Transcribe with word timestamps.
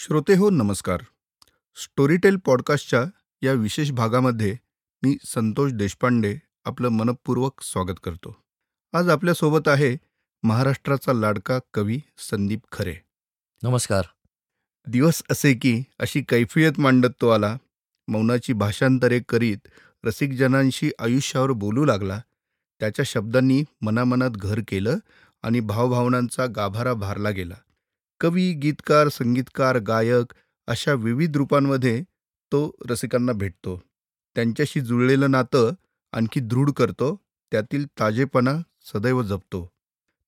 श्रोते 0.00 0.34
हो 0.34 0.50
नमस्कार. 0.50 1.00
स्टोरीटेल 1.76 2.36
पॉडकास्टच्या 2.36 3.04
या 3.42 3.52
विशेष 3.52 3.90
भागामध्ये 3.90 4.56
मी 5.02 5.16
संतोष 5.24 5.72
देशपांडे 5.72 6.38
आपलं 6.64 6.88
मनपूर्वक 6.88 7.62
स्वागत 7.62 8.00
करतो. 8.02 8.36
आज 8.92 9.08
आपल्यासोबत 9.08 9.68
आहे 9.68 9.96
महाराष्ट्राचा 10.42 11.12
लाडका 11.12 11.58
कवी 11.74 12.00
संदीप 12.18 12.60
खरे. 12.72 12.94
नमस्कार. 13.62 14.02
दिवस 14.86 15.22
असे 15.30 15.54
की 15.54 15.82
अशी 15.98 16.22
कैफियत 16.22 16.80
मांडत 16.80 17.20
तो 17.20 17.28
आला 17.28 17.56
मौनाची 18.08 18.52
भाषांतरे 18.52 19.20
करीत 19.28 19.68
रसिकजनांशी 20.04 20.90
आयुष्यावर 20.98 21.50
बोलू 21.50 21.84
लागला 21.84 22.20
त्याच्या 22.80 23.04
शब्दांनी 23.04 23.64
मनामनात 23.80 24.30
घर 24.30 24.60
केलं 24.68 24.96
आणि 25.42 25.60
भावभावनांचा 25.60 26.46
गाभारा 26.46 26.92
भारला 26.92 27.30
गेला. 27.30 27.54
कवी 28.20 28.52
गीतकार 28.52 29.08
संगीतकार 29.08 29.78
गायक 29.78 30.32
अशा 30.66 30.92
विविध 30.92 31.36
रूपांमध्ये 31.36 32.02
तो 32.52 32.76
रसिकांना 32.90 33.32
भेटतो. 33.32 33.82
त्यांच्याशी 34.34 34.80
जुळलेलं 34.80 35.30
नातं 35.30 35.72
आणखी 36.12 36.40
दृढ 36.40 36.70
करतो 36.70 37.16
त्यातील 37.50 37.86
ताजेपणा 38.00 38.54
सदैव 38.82 39.22
जपतो. 39.22 39.70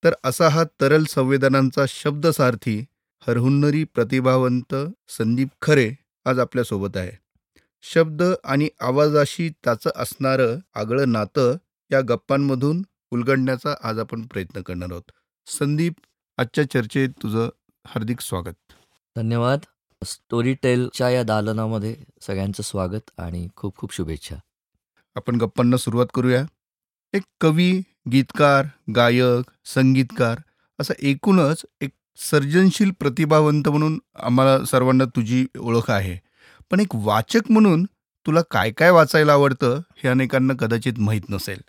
तर 0.05 0.15
असा 0.25 0.49
हा 0.49 0.65
तरल 0.81 1.05
संवेदनांचा 1.05 1.85
शब्दसारथी 1.89 2.85
हरहुन्नरी 3.27 3.85
प्रतिभावंत 3.85 4.75
संदीप 5.09 5.49
खरे 5.63 5.95
आज 6.25 6.39
आपल्यासोबत 6.39 6.97
आहे. 6.97 7.19
शब्द 7.83 8.23
आणि 8.45 8.69
आवाजाशी 8.81 9.49
त्याचं 9.49 9.91
असणारं 9.97 10.59
आगळं 10.75 11.13
नातं 11.13 11.57
या 11.91 12.01
गप्पांमधून 12.01 12.83
उलगडण्याचा 13.11 13.75
आज 13.83 13.99
आपण 13.99 14.27
प्रयत्न 14.27 14.61
करणार 14.63 14.89
आहोत. 14.91 15.11
संदीप 15.47 15.93
आजच्या 16.39 16.71
चर्चेत 16.71 17.09
तुझं 17.23 17.49
हार्दिक 17.87 18.21
स्वागत. 18.21 18.55
धन्यवाद. 19.17 19.59
स्टोरी 20.05 20.55
टेलच्या 20.55 21.11
या 21.11 21.23
दालनामध्ये 21.23 21.97
सगळ्यांचं 22.23 22.63
स्वागत 22.63 23.11
आणि 23.19 23.49
खूप 23.57 23.77
खूप 23.77 23.95
शुभेच्छा. 23.95 24.37
आपण 25.17 25.37
गप्पांना 25.37 25.77
सुरुवात 25.77 26.07
करूया. 26.15 26.45
एक 27.15 27.23
कवी 27.41 27.83
गीतकार 28.13 28.67
गायक 28.97 29.51
संगीतकार 29.65 30.39
असं 30.81 30.95
एकूणच 30.99 31.67
एक 31.81 31.91
सर्जनशील 32.31 32.91
प्रतिभावंत 32.91 33.69
म्हणून 33.69 33.99
आम्हाला 34.19 34.65
सर्वांना 34.65 35.05
तुझी 35.05 35.47
ओळख 35.59 35.91
आहे. 35.91 36.19
पण 36.71 36.81
एक 36.81 36.95
वाचक 36.95 37.51
म्हणून 37.51 37.85
तुला 38.27 38.41
काय 38.51 38.71
काय 38.71 38.91
वाचायला 38.91 39.33
आवडतं 39.33 39.81
हे 39.97 40.09
अनेकांना 40.09 40.55
कदाचित 40.55 40.99
माहीत 40.99 41.31
नसेल. 41.31 41.61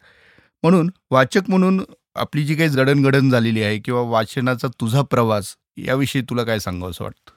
म्हणून 0.63 0.89
वाचक 1.11 1.49
म्हणून 1.49 1.83
आपली 2.15 2.45
जी 2.45 2.55
काही 2.55 2.69
जडणघडण 2.69 3.29
झालेली 3.29 3.63
आहे 3.63 3.79
किंवा 3.79 4.01
वाचनाचा 4.01 4.67
तुझा 4.67 5.01
प्रवास 5.01 5.55
याविषयी 5.77 6.21
तुला 6.21 6.43
काय 6.43 6.59
सांगावं 6.59 6.91
असं 6.91 7.03
वाटतं? 7.03 7.31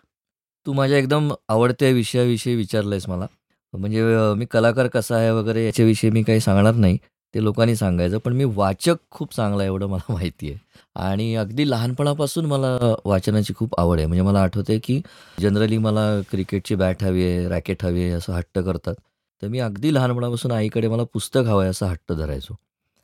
तू 0.67 0.73
माझ्या 0.73 0.99
एकदम 0.99 1.33
आवडत्या 1.49 1.89
विषयाविषयी 1.89 2.55
विचारलंयस 2.55 3.09
मला. 3.09 3.27
म्हणजे 3.75 4.35
मी 4.35 4.47
कलाकार 4.47 4.87
कसा 4.87 5.17
आहे 5.17 5.31
वगैरे 5.31 5.67
याच्याविषयी 5.67 6.11
मी 6.11 6.23
काही 6.23 6.41
सांगणार 6.41 6.75
नाही. 6.75 6.99
ते 7.35 7.45
लोकांनी 7.45 7.77
सांगायचं. 7.77 8.19
पण 8.19 8.33
मी 8.33 8.45
वाचक 8.45 8.97
खूप 9.11 9.35
चांगला 9.35 9.59
आहे 9.59 9.67
एवढं 9.67 9.87
मला 9.87 10.13
माहिती 10.13 10.51
आहे. 10.51 10.59
आणि 10.97 11.35
अगदी 11.35 11.71
लहानपणापासून 11.71 12.47
मला 12.47 12.95
वाचनाची 13.05 13.55
खूप 13.55 13.81
आवड 13.81 13.99
आहे. 13.99 14.07
म्हणजे 14.07 14.23
मला 14.23 14.43
आठवते 14.43 14.79
की 14.79 15.01
जनरली 15.41 15.79
मला 15.79 16.21
क्रिकेटची 16.31 16.75
बॅट 16.75 17.03
हवी 17.05 17.25
आहे 17.25 17.49
रॅकेट 17.49 17.85
हवी 17.85 18.03
आहे 18.03 18.11
असं 18.11 18.33
हट्ट 18.33 18.59
करतात. 18.59 18.95
तर 19.43 19.49
मी 19.49 19.59
अगदी 19.59 19.95
लहानपणापासून 19.95 20.53
आईकडे 20.53 20.89
मला 20.89 21.05
पुस्तक 21.05 21.41
हवं 21.41 21.61
आहे 21.61 21.71
असं 21.71 21.87
हट्ट 21.87 22.13
धरायचो. 22.13 22.55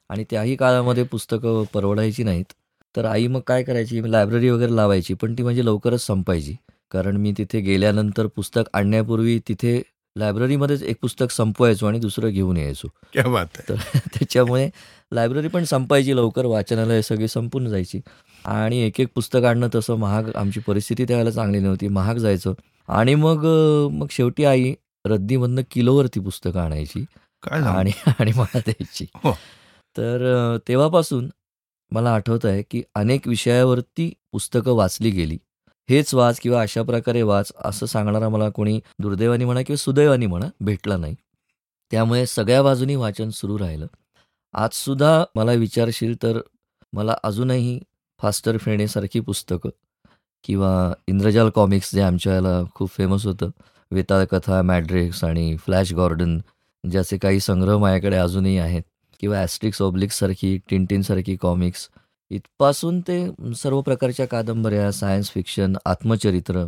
आणि 0.09 0.25
त्याही 0.31 0.57
काळामध्ये 0.57 1.05
पुस्तकं 1.05 1.65
परवडायची 1.75 2.23
नाहीत. 2.23 2.45
तर 2.97 3.05
आई 3.05 3.27
मग 3.27 3.41
काय 3.41 3.63
करायची? 3.63 4.01
मी 4.01 4.13
लायब्ररी 4.13 4.51
वगैरे 4.51 4.77
लावायची 4.77 5.15
पण 5.15 5.35
ती 5.39 5.43
म्हणजे 5.43 5.65
लवकरच 5.65 6.07
संपायची. 6.07 6.57
कारण 6.91 7.17
मी 7.17 7.33
तिथे 7.39 7.61
गेल्यानंतर 7.61 8.27
पुस्तक 8.27 8.63
आणण्यापूर्वी 8.73 9.39
तिथे 9.49 9.83
लायब्ररीमध्येच 10.19 10.83
एक 10.83 10.97
पुस्तक 11.03 11.31
संपवायचो 11.31 11.87
आणि 11.87 11.99
दुसरं 11.99 12.29
घेऊन 12.29 12.57
यायचो. 12.57 12.89
क्या 13.13 13.25
बात 13.25 13.47
आहे 13.55 13.69
तर 13.69 13.75
त्याच्यामुळे 13.99 14.71
लायब्ररी 15.13 15.49
पण 15.49 15.65
संपायची 15.65 16.17
लवकर 16.17 16.45
वाचनालय 16.45 17.03
सगळी 17.03 17.29
संपून 17.29 17.69
जायची. 17.69 18.01
आणि 18.45 18.79
एक 18.79 19.01
एक 19.01 19.09
पुस्तक 19.15 19.45
आणणं 19.45 19.69
तसं 19.75 19.95
महाग 19.95 20.25
आमची 20.35 20.61
परिस्थिती 20.61 21.05
त्यावेळेला 21.05 21.31
चांगली 21.31 21.59
नव्हती 21.59 21.89
महाग 21.89 22.17
जायचं. 22.17 22.53
आणि 22.89 23.15
मग 23.15 23.47
मग 23.93 24.07
शेवटी 24.11 24.45
आई 24.45 24.75
रद्दीमधनं 25.07 25.63
किलोवरती 25.71 26.21
पुस्तकं 26.21 26.61
आणायची? 26.61 27.05
आणि 27.51 27.91
आणि 28.19 28.33
मला 28.37 28.59
द्यायची. 28.59 29.07
हो. 29.15 29.33
तर 29.99 30.57
तेव्हापासून 30.69 31.31
मला 31.93 32.15
आठवत 32.15 32.45
आहे 32.45 32.63
की 32.63 32.83
अनेक 32.95 33.29
विषयावरती 33.29 34.13
पुस्तकं 34.33 34.73
वाचली 34.73 35.11
गेली. 35.11 35.39
हेच 35.91 36.15
वाच 36.15 36.41
किंवा 36.41 36.63
अशा 36.63 36.83
प्रकारे 36.83 37.23
वाच 37.23 37.53
असं 37.65 37.87
सांगणारा 37.87 38.29
मला 38.29 38.49
कोणी 38.49 38.81
दुर्दैवानी 38.99 39.45
म्हणा 39.45 39.63
किंवा 39.63 39.77
सुदैवानी 39.77 40.27
म्हणा 40.27 40.47
भेटला 40.61 40.97
नाही. 40.97 41.15
त्यामुळे 41.91 42.27
सगळ्या 42.27 42.63
बाजूनी 42.63 42.95
वाचन 42.95 43.31
सुरू 43.31 43.59
राहिलं. 43.59 43.87
आजसुद्धा 44.53 45.25
मला 45.35 45.53
विचारशील 45.53 46.23
तर 46.23 46.41
मला 46.93 47.17
अजूनही 47.23 47.81
फास्टर 48.19 48.57
फेणेसारखी 48.57 49.21
पुस्तकं 49.21 49.71
किंवा 50.45 50.93
इंद्रजाल 51.07 51.51
कॉमिक्स 51.51 51.95
जे 51.95 52.01
आमच्या 52.01 52.35
याला 52.35 52.63
खूप 52.75 52.91
फेमस 52.91 53.27
होतं. 53.27 53.51
वेताळ 53.91 54.25
कथा 54.25 54.63
मॅड्रिक्स 54.63 55.25
आणि 55.25 55.57
फ्लॅश 55.57 55.93
गॉर्डन 55.93 56.39
ज्याचे 56.91 57.19
काही 57.19 57.41
संग्रह 57.41 57.79
माझ्याकडे 57.79 58.17
अजूनही 58.17 58.59
आहेत. 58.59 58.83
किंवा 59.23 59.39
ॲस्ट्रिक्स 59.39 59.83
ऑब्लिक्ससारखी 59.83 60.59
टिनटिनसारखी 60.71 61.37
कॉमिक्स 61.37 61.89
इथपासून 62.31 63.01
ते 63.01 63.55
सर्व 63.57 63.81
प्रकारच्या 63.81 64.27
कादंबऱ्या 64.27 64.93
सायन्स 64.93 65.31
फिक्शन 65.31 65.77
आत्मचरित्र 65.85 66.67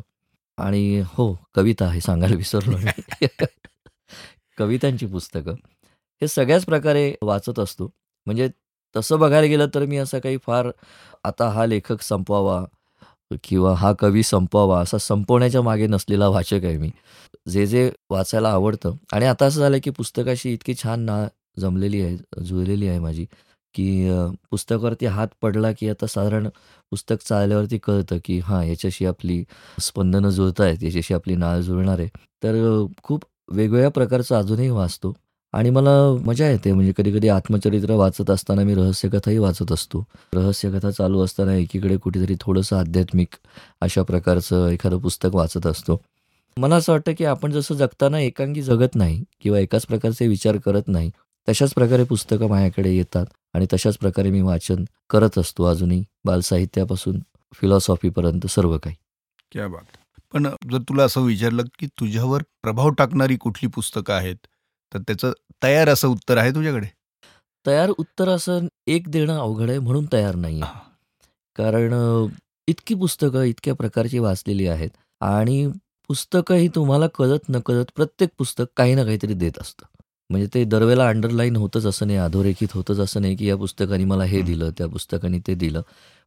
आणि 0.58 1.02
हो 1.06 1.36
कविता 1.54 1.88
हे 1.90 2.00
सांगायला 2.00 2.36
विसरलो 2.36 2.76
कवितांची 4.58 5.06
पुस्तकं. 5.06 5.54
हे 6.22 6.28
सगळ्याच 6.28 6.64
प्रकारे 6.64 7.14
वाचत 7.22 7.58
असतो. 7.58 7.90
म्हणजे 8.26 8.48
तसं 8.96 9.18
बघायला 9.18 9.46
गेलं 9.46 9.66
तर 9.74 9.84
मी 9.84 9.96
असं 9.96 10.18
काही 10.18 10.36
फार 10.42 10.70
आता 11.24 11.48
हा 11.48 11.66
लेखक 11.66 12.02
संपवावा 12.02 12.64
किंवा 13.44 13.74
हा 13.74 13.92
कवी 13.92 14.22
संपवावा 14.22 14.80
असा 14.80 14.98
संपवण्याच्या 14.98 15.62
मागे 15.62 15.86
नसलेला 15.86 16.28
वाचक 16.28 16.64
आहे 16.64 16.76
मी. 16.76 16.90
जे 17.48 17.66
जे 17.66 17.90
वाचायला 18.10 18.50
आवडतं 18.50 18.96
आणि 19.12 19.26
आता 19.26 19.46
असं 19.46 19.60
झालं 19.60 19.78
की 19.84 19.90
पुस्तकाशी 19.90 20.52
इतकी 20.52 20.74
छान 20.74 21.00
ना 21.00 21.26
जमलेली 21.56 22.00
आहे 22.02 22.44
जुळलेली 22.44 22.88
आहे 22.88 22.98
माझी 22.98 23.26
की 23.74 23.86
पुस्तकावरती 24.50 25.06
हात 25.06 25.28
पडला 25.42 25.70
की 25.72 25.88
आता 25.88 26.06
साधारण 26.06 26.48
पुस्तक 26.92 27.22
चालल्यावरती 27.26 27.78
कळतं 27.78 28.18
की 28.24 28.38
हां 28.38 28.62
याच्याशी 28.66 29.06
आपली 29.06 29.42
स्पंदनं 29.80 30.30
जुळत 30.30 30.60
आहेत 30.60 30.82
याच्याशी 30.82 31.14
आपली 31.14 31.34
नाळ 31.36 31.60
जुळणार 31.60 31.98
आहे. 31.98 32.08
तर 32.42 32.84
खूप 33.02 33.24
वेगवेगळ्या 33.52 33.90
प्रकारचं 33.90 34.36
अजूनही 34.36 34.68
वाचतो 34.70 35.12
आणि 35.54 35.70
मला 35.70 35.90
मजा 36.26 36.48
येते 36.50 36.72
म्हणजे 36.72 36.92
कधी 36.96 37.12
कधी 37.12 37.28
आत्मचरित्र 37.28 37.94
वाचत 37.94 38.30
असताना 38.30 38.62
मी 38.64 38.74
रहस्यकथाही 38.74 39.38
वाचत 39.38 39.72
असतो. 39.72 40.04
रहस्यकथा 40.34 40.90
चालू 40.90 41.24
असताना 41.24 41.54
एकीकडे 41.54 41.96
कुठेतरी 41.96 42.34
थोडंसं 42.40 42.76
आध्यात्मिक 42.76 43.34
अशा 43.80 44.02
प्रकारचं 44.02 44.68
एखादं 44.68 44.98
पुस्तक 44.98 45.34
वाचत 45.34 45.66
असतो. 45.66 46.00
मला 46.56 46.76
असं 46.76 46.92
वाटतं 46.92 47.12
की 47.18 47.24
आपण 47.24 47.52
जसं 47.52 47.74
जगताना 47.74 48.18
एकांगी 48.20 48.62
जगत 48.62 48.94
नाही 48.94 49.22
किंवा 49.40 49.58
एकाच 49.58 49.86
प्रकारचे 49.86 50.26
विचार 50.28 50.56
करत 50.56 50.88
नाही 50.88 51.10
तशाच 51.48 51.74
प्रकारे 51.74 52.04
पुस्तकं 52.04 52.48
माझ्याकडे 52.48 52.90
येतात 52.96 53.26
आणि 53.54 53.66
तशाच 53.72 53.96
प्रकारे 53.98 54.30
मी 54.30 54.40
वाचन 54.40 54.84
करत 55.10 55.38
असतो 55.38 55.64
अजूनही 55.64 56.02
बालसाहित्यापासून 56.24 57.20
फिलॉसॉफीपर्यंत 57.54 58.46
सर्व 58.46 58.76
काही. 58.78 58.96
क्या 59.52 59.68
बात. 59.68 59.96
पण 60.32 60.46
जर 60.72 60.78
तुला 60.78 61.04
असं 61.04 61.20
विचारलं 61.20 61.62
की 61.78 61.86
तुझ्यावर 61.86 62.42
प्रभाव 62.62 62.90
टाकणारी 62.90 63.36
कुठली 63.36 63.68
पुस्तकं 63.68 64.14
आहेत 64.14 64.36
तर 64.92 64.98
त्याचं 64.98 65.32
तयार 65.62 65.88
असं 65.88 66.08
उत्तर 66.08 66.36
आहे 66.36 66.50
तुझ्याकडे? 66.50 66.86
तयार 67.66 67.90
उत्तर 67.98 68.28
असं 68.28 68.66
एक 68.86 69.08
देणं 69.08 69.38
अवघड 69.38 69.70
आहे 69.70 69.78
म्हणून 69.78 70.06
तयार 70.12 70.34
नाही 70.34 70.60
कारण 71.56 71.92
इतकी 72.68 72.94
पुस्तकं 72.94 73.42
इतक्या 73.42 73.74
प्रकारची 73.74 74.18
वाचलेली 74.18 74.66
आहेत 74.66 74.90
आणि 75.20 75.66
पुस्तकं 76.08 76.54
ही 76.54 76.68
तुम्हाला 76.68 77.06
कळत 77.06 77.48
नकळत 77.48 77.84
प्रत्येक 77.94 78.30
पुस्तक 78.38 78.64
काही 78.76 78.94
ना 78.94 79.04
काहीतरी 79.04 79.34
देत 79.34 79.58
असतं. 79.60 79.86
म्हणजे 80.30 80.46
ते 80.54 80.64
दरवेळेला 80.64 81.08
अंडरलाईन 81.08 81.56
होतच 81.56 81.86
असं 81.86 82.06
नाही 82.06 82.18
अधोरेखित 82.18 82.68
होतच 82.74 82.98
असं 83.00 83.20
नाही 83.20 83.36
की 83.36 83.46
या 83.46 83.56
पुस्तकाने 83.56 84.04
मला 84.04 84.24
हे. 84.24 84.42
दिलं 84.42 84.70
त्या 84.78 84.86
पुस्तकाने 84.88 85.38
ते 85.46 85.54
दिलं. 85.54 85.82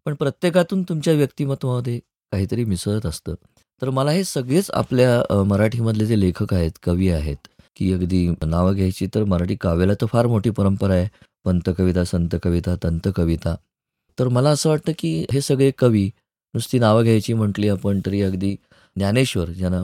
पण 0.06 0.14
प्रत्येकातून 0.14 0.84
तुमच्या 0.90 1.14
व्यक्तिमत्वामध्ये 1.14 2.00
काहीतरी 2.32 2.66
मिसळत 2.66 3.06
असतं. 3.06 3.36
तर 3.82 3.90
मला 3.90 4.12
हे 4.12 4.24
सगळेच 4.24 4.70
आपल्या 4.74 5.44
मराठीमधले 5.44 6.06
जे 6.06 6.20
लेखक 6.20 6.54
आहेत 6.54 6.72
कवी 6.84 7.10
आहेत 7.10 7.48
की 7.78 7.92
अगदी 7.94 8.28
नावं 8.46 8.74
घ्यायची 8.76 9.08
तर 9.16 9.24
मराठी 9.24 9.56
काव्याला 9.62 9.94
तर 10.02 10.06
फार 10.06 10.28
मोठी 10.28 10.50
परंपरा 10.50 10.94
आहे. 10.94 11.08
पंत 11.46 11.70
कविता 11.78 12.04
संत 12.04 12.36
कविता 12.44 12.76
तंत 12.84 13.08
कविता 13.16 13.56
तर 14.18 14.28
मला 14.28 14.50
असं 14.50 14.70
वाटतं 14.70 14.92
की 15.00 15.10
हे 15.34 15.42
सगळे 15.42 15.72
कवी 15.78 16.06
नुसती 16.54 16.80
नावं 16.80 17.04
घ्यायची 17.04 17.34
म्हटली 17.34 17.70
आपण 17.70 18.00
तरी 18.06 18.22
अगदी 18.22 18.56
ज्ञानेश्वर 18.96 19.50
ज्यांना 19.50 19.84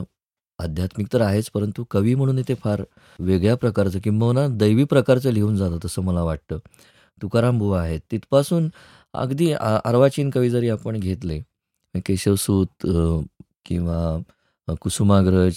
आध्यात्मिक 0.58 1.06
तर 1.12 1.20
आहेच 1.20 1.50
परंतु 1.50 1.84
कवी 1.90 2.14
म्हणून 2.14 2.40
ते 2.48 2.54
फार 2.54 2.82
वेगळ्या 3.18 3.54
प्रकारचं 3.54 3.98
किंबहुना 3.98 4.46
दैवी 4.48 4.84
प्रकारचं 4.84 5.30
लिहून 5.30 5.56
जातात 5.56 5.86
असं 5.86 6.02
मला 6.02 6.22
वाटतं 6.22 6.58
तुकाराम 7.22 7.58
बुवा 7.58 7.82
आहेत 7.82 8.00
तिथपासून 8.10 8.68
अगदी 9.14 9.52
अर्वाचीन 9.84 10.30
कवी 10.30 10.50
जरी 10.50 10.68
आपण 10.68 11.00
घेतले 11.00 11.40
केशवसूत 12.06 12.86
किंवा 13.64 14.18
कुसुमाग्रज, 14.80 15.54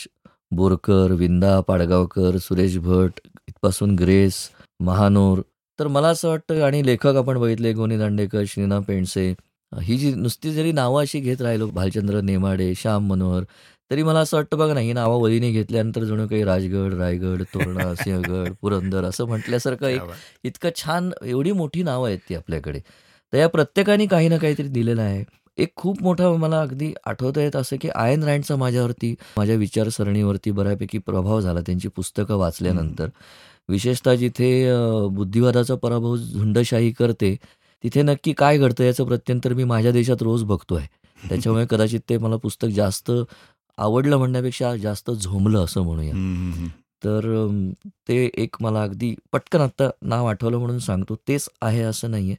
बोरकर, 0.52 1.12
विंदा, 1.12 1.60
पाडगावकर, 1.62 2.38
सुरेश 2.38 2.78
भट 2.78 3.20
इथपासून 3.48 3.96
ग्रेस, 3.96 4.50
महानोर. 4.80 5.42
तर 5.80 5.88
मला 5.88 6.08
असं 6.08 6.30
वाटतं 6.30 6.62
आणि 6.62 6.86
लेखक 6.86 7.16
आपण 7.16 7.38
बघितले 7.38 7.74
गोनी 7.74 7.98
दांडेकर, 7.98 8.44
श्रीना 8.48 8.80
पेंडसे. 8.80 9.34
ही 9.72 9.98
जी 9.98 10.14
नुसती 10.14 10.54
जरी 10.54 10.72
नावं 10.72 11.02
अशी 11.02 11.20
घेत 11.20 11.42
राहिलो 11.42 11.68
भालचंद्र 11.68 12.22
नेमाडे, 12.22 12.74
श्याम 12.76 13.08
मनोहर, 13.08 13.44
तरी 13.92 14.04
मला 14.04 14.20
असं 14.20 14.38
वाटतं 14.38 14.58
बघा 14.58 14.74
ना, 14.74 14.80
ही 14.80 14.94
नावं 14.94 15.22
वळीने 15.22 15.52
घेतल्यानंतर 15.52 16.04
जणू 16.04 16.28
काही 16.28 16.44
राजगड, 16.44 16.94
रायगड, 16.94 17.44
तोरणा, 17.44 17.96
सिंहगड, 17.96 18.54
पुरंदर 18.62 19.04
असं 19.04 19.26
म्हटल्यासारखं 19.26 19.88
एक. 19.88 20.02
इतकं 20.44 20.70
छान 20.76 21.12
एवढी 21.26 21.52
मोठी 21.52 21.84
नावं 21.84 22.08
आहेत 22.08 22.20
ती 22.30 22.36
आपल्याकडे. 22.36 22.80
तर 23.34 23.38
या 23.38 23.48
प्रत्येकाने 23.50 24.06
काही 24.06 24.30
ना 24.30 24.38
काहीतरी 24.38 24.68
दिलेलं 24.68 25.02
आहे. 25.02 25.24
एक 25.58 25.74
खूप 25.76 26.02
मोठा 26.02 26.30
मला 26.30 26.62
अगदी 26.62 26.94
आठवतंय 27.06 27.50
असं 27.56 27.76
की 27.82 27.90
आयन 27.96 28.24
रँडचा 28.24 28.56
माझ्यावरती, 28.56 29.16
माझ्या 29.38 29.56
विचारसरणीवरती 29.56 30.52
बऱ्यापैकी 30.52 30.98
प्रभाव 30.98 31.42
झाला 31.42 31.62
त्यांची 31.62 31.88
पुस्तकं. 31.88 32.36
वाचल्यानंतर. 32.36 33.08
विशेषतः 33.70 34.16
जिथे 34.16 34.72
बुद्धिवादाचा 35.08 35.76
पराभव 35.76 36.18
झुंडशाही 36.18 36.92
करते, 36.92 37.36
तिथे 37.84 38.02
नक्की 38.02 38.34
काय 38.34 38.58
घडतं 38.58 38.84
याचं 38.84 39.06
प्रत्यंतर 39.06 39.54
मी 39.54 39.64
माझ्या 39.64 39.92
देशात 39.92 40.22
रोज 40.22 40.44
बघतोय. 40.44 40.84
त्याच्यामुळे 41.30 41.66
कदाचित 41.70 42.00
ते 42.10 42.18
मला 42.18 42.36
पुस्तक 42.36 42.68
जास्त 42.68 43.12
आवडलं 43.78 44.18
म्हणण्यापेक्षा 44.18 44.76
जास्त 44.76 45.12
झोंबलं 45.12 45.64
असं 45.64 45.82
म्हणूया. 45.82 46.12
तर 47.04 47.48
ते 48.10 48.30
एक 48.38 48.56
मला 48.60 48.84
अगदी 48.84 49.16
पटकन 49.32 49.60
आत्ता 49.60 49.90
नाव 50.02 50.26
आठवलं 50.26 50.58
म्हणून 50.58 50.80
सांगतो. 50.80 51.16
तेच 51.28 51.50
आहे 51.62 51.82
असं 51.82 52.12
नाहीये. 52.12 52.36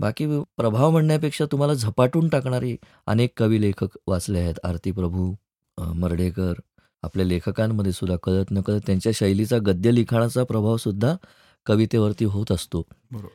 बाकी 0.00 0.42
प्रभाव 0.56 0.90
म्हणण्यापेक्षा 0.90 1.44
तुम्हाला 1.44 1.74
झपाटून 1.74 2.28
टाकणारे 2.28 2.76
अनेक 3.06 3.30
कवी, 3.36 3.60
लेखक 3.60 3.98
वाचले 4.06 4.38
आहेत. 4.38 4.54
आरती 4.64 4.90
प्रभू, 4.90 5.34
अ, 5.78 5.92
मर्ढेकर. 5.92 6.52
आपल्या 7.02 7.26
लेखकांमध्ये 7.26 7.92
सुद्धा 7.92 8.16
कळत-नकळत 8.22 8.80
त्यांच्या 8.86 9.12
शैलीचा 9.14 9.58
गद्य 9.58 9.90
लिखाणाचा 9.90 10.44
प्रभावसुद्धा 10.44 11.16
कवितेवरती 11.66 12.24
होत 12.24 12.52
असतो. 12.52 12.82
बरोबर. 13.10 13.28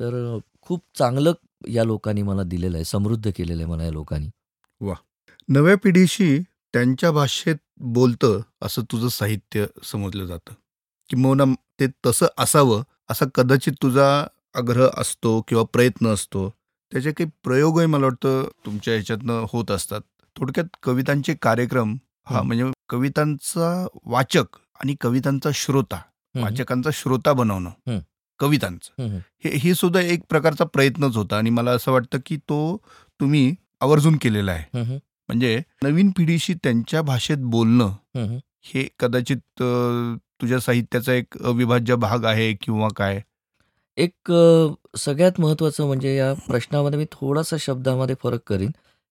तर 0.00 0.38
खूप 0.60 0.84
चांगलं 0.98 1.32
या 1.68 1.84
लोकांनी 1.84 2.22
मला 2.22 2.42
दिलेलं 2.42 2.76
आहे. 2.76 2.84
समृद्ध 2.84 3.30
केलेलं 3.36 3.62
आहे 3.62 3.72
मला 3.72 3.84
या 3.84 3.90
लोकांनी. 3.90 4.28
वाह! 4.80 4.96
नव्या 5.48 5.76
पिढीशी 5.76 6.38
त्यांच्या 6.72 7.10
भाषेत 7.10 7.56
बोलतं 7.76 8.40
असं 8.62 8.82
तुझं 8.82 9.08
साहित्य 9.08 9.66
समजलं 9.84 10.26
जातं. 10.26 10.52
किंबहुना 11.08 11.44
ते 11.80 11.86
तसं 12.06 12.26
असावं 12.38 12.82
असा 13.10 13.24
कदाचित 13.34 13.72
तुझा 13.82 14.26
आग्रह 14.54 14.88
असतो 14.96 15.40
किंवा 15.40 15.64
प्रयत्न 15.72 16.06
असतो. 16.06 16.50
त्याचे 16.92 17.12
काही 17.12 17.30
प्रयोगही 17.44 17.86
मला 17.86 18.04
वाटतं 18.04 18.48
तुमच्या 18.66 18.94
ह्याच्यातनं 18.94 19.46
होत 19.52 19.70
असतात. 19.70 20.00
थोडक्यात 20.36 20.66
कवितांचे 20.82 21.34
कार्यक्रम 21.34 21.96
हा. 22.26 22.42
म्हणजे 22.42 22.64
कवितांचा 22.88 23.86
वाचक 24.04 24.44
आणि 24.54 24.94
कवितांचा 25.00 25.50
श्रोता. 25.54 25.96
वाचकांचा 26.42 26.90
श्रोता 26.92 27.32
बनवणं. 27.32 27.70
कवितांचं. 28.38 29.02
हे 29.44 29.56
ही 29.56 29.74
सुद्धा 29.74 30.00
एक 30.00 30.20
प्रकारचा 30.28 30.64
प्रयत्नच 30.64 31.16
होता 31.16 31.36
आणि 31.36 31.50
मला 31.50 31.70
असं 31.70 31.92
वाटतं 31.92 32.18
की 32.26 32.36
तो 32.36 32.76
तुम्ही 33.20 33.54
आवर्जून 33.80 34.16
केलेला 34.16 34.52
आहे. 34.52 34.80
म्हणजे 35.28 35.62
नवीन 35.82 36.10
पिढीशी 36.10 36.54
त्यांच्या 36.54 37.02
भाषेत 37.02 37.36
बोलणं 37.40 37.86
हं, 37.86 38.38
कदाचित 38.98 39.62
तुझ्या 40.40 40.60
साहित्याचा 40.60 41.12
एक 41.12 41.42
अविभाज्य 41.44 41.94
भाग 41.94 42.24
आहे 42.24 42.54
किंवा 42.54 42.88
काय? 42.96 43.20
एक 43.96 44.32
सगळ्यात 44.96 45.32
महत्त्वाचं 45.38 45.86
म्हणजे 45.86 46.16
या 46.16 46.32
प्रश्नामध्ये 46.32 46.98
मी 46.98 47.04
थोडासा 47.12 47.56
शब्दामध्ये 47.60 48.14
फरक 48.22 48.40
करीन, 48.46 48.70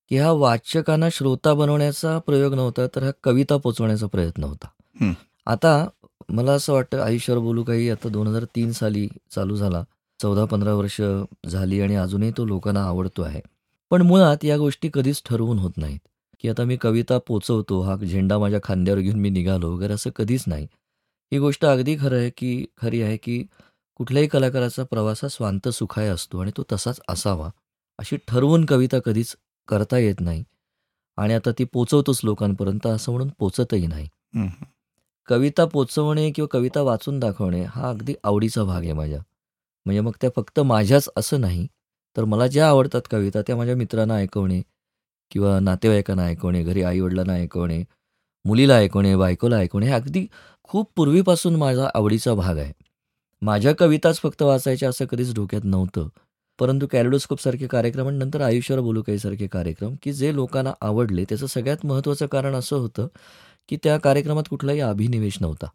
की 0.10 0.18
हा 0.18 0.32
वाचकांना 0.32 1.10
श्रोता 1.12 1.54
बनवण्याचा 1.54 2.20
प्रयोग 2.20 2.54
नव्हता, 2.54 2.88
तर 2.88 3.04
हा 3.04 3.12
कविता 3.24 3.58
पोहोचवण्याचा 3.58 4.08
प्रयत्न 4.08 4.44
होता. 4.44 4.68
हं. 5.02 5.14
आता 5.46 5.88
मला 6.30 6.52
असं 6.52 6.74
वाटतं 6.74 7.00
आयुष्यावर 7.02 7.42
बोलू 7.42 7.64
काही 7.64 7.90
आता 7.90 8.10
2003 8.10 8.72
साली 8.72 9.10
चालू 9.32 9.56
झाला. 9.56 9.84
14-15 10.22 10.74
वर्ष 10.74 11.02
झाली 11.50 11.82
आणि 11.82 11.96
अजूनही 11.96 12.32
तो 12.38 12.46
लोकांना 12.46 12.84
आवडतो 12.84 13.22
आहे. 13.22 13.42
पण 13.92 14.02
मुळात 14.02 14.46
या 14.46 14.58
गोष्टी 14.58 14.90
कधीच 14.94 15.22
ठरवून 15.26 15.60
होत 15.60 15.78
नाहीत, 15.78 16.00
की 16.40 16.50
आता 16.50 16.64
मी 16.64 16.78
कविता 16.78 17.18
पोहचवतो, 17.18 17.82
हा 17.82 17.96
झेंडा 17.96 18.38
माझ्या 18.38 18.60
खांद्यावर 18.64 19.02
घेऊन 19.02 19.20
मी 19.20 19.30
निघालो 19.30 19.72
वगैरे 19.76 19.94
असं 19.94 20.10
कधीच 20.16 20.44
नाही. 20.48 20.68
ही 21.32 21.40
गोष्ट 21.40 21.66
अगदी 21.66 21.96
खरं 21.98 22.18
आहे, 22.18 22.30
की 22.30 22.66
खरी 22.78 23.02
आहे, 23.02 23.18
की 23.18 23.44
कुठल्याही 23.96 24.28
कलाकाराचा 24.28 24.84
प्रवास 24.84 25.20
हा 25.24 25.28
स्वांत 25.30 25.68
सुखाय 25.70 26.08
असतो 26.08 26.40
आणि 26.40 26.52
तो 26.58 26.64
तसाच 26.72 27.00
असावा. 27.10 27.50
अशी 28.00 28.18
ठरवून 28.28 28.66
कविता 28.66 29.00
कधीच 29.00 29.36
करता 29.68 29.98
येत 29.98 30.20
नाही 30.20 30.44
आणि 31.18 31.34
आता 31.34 31.52
ती 31.60 31.64
पोहचवतोच 31.64 32.20
लोकांपर्यंत 32.24 32.88
असं 32.88 33.12
म्हणून 33.12 33.30
पोहचतही 33.40 33.88
नाही. 33.88 34.08
कविता 35.28 35.66
पोहचवणे 35.66 36.30
किंवा 36.32 36.48
कविता 36.52 36.82
वाचून 36.82 37.20
दाखवणे 37.20 37.64
हा 37.64 37.90
अगदी 37.90 38.14
आवडीचा 38.24 38.64
भाग 38.64 38.84
आहे 38.84 38.94
माझ्या. 38.94 39.20
म्हणजे 39.86 40.02
मग 40.02 40.12
त्या 40.22 40.30
फक्त 40.36 40.60
माझ्याच 40.60 41.10
असं 41.18 41.42
नाही, 41.42 41.68
तर 42.18 42.24
मला 42.24 42.48
ज्या 42.48 42.68
आवडतात 42.68 43.02
कविता 43.12 43.42
त्या 43.42 43.56
माझ्या 43.56 43.76
मित्रांना 43.76 44.16
ऐकवणे 44.16 44.62
किंवा 45.32 45.60
नातेवाईकांना 45.60 46.24
ऐकवणे, 46.24 46.64
घरी 46.64 46.84
आई-वडिलांना 46.84 47.34
ऐकवणे, 47.34 47.84
मुलीला 48.46 48.76
ऐकवणे, 48.76 49.16
बायकोला 49.16 49.56
ऐकवणे 49.56 49.86
हे 49.86 49.92
अगदी 49.92 50.26
खूप 50.64 50.92
पूर्वीपासून 50.96 51.56
माझा 51.56 51.90
आवडीचा 51.94 52.34
भाग 52.34 52.58
आहे. 52.58 52.74
माझ्या 53.42 53.74
कविताच 53.80 54.20
फक्त 54.20 54.42
वाचायच्या 54.42 54.90
असं 54.90 55.06
कधीच 55.06 55.36
डोक्यात 55.36 55.62
नव्हतं. 55.64 56.08
परंतु 56.60 56.88
कॅलिडोस्कोपसारखे 56.92 57.68
कार्यक्रम 57.68 58.08
आणि 58.08 58.18
नंतर 58.18 58.42
आयुष्यावर 58.42 58.84
बोलू 58.84 59.02
काही 59.02 59.20
सारखे 59.20 59.48
कार्यक्रम, 59.48 59.96
की 60.04 60.14
जे 60.14 60.36
लोकांना 60.36 60.74
आवडले 60.82 61.24
त्याचं 61.24 61.46
सगळ्यात 61.46 61.86
महत्त्वाचं 61.86 62.26
कारण 62.26 62.54
असं 62.54 62.76
होतं, 62.76 63.08
की 63.70 63.78
त्या 63.84 63.98
कार्यक्रमात 63.98 64.44
कुठलाही 64.50 64.80
अभिनिवेश 64.80 65.38
नव्हता. 65.42 65.66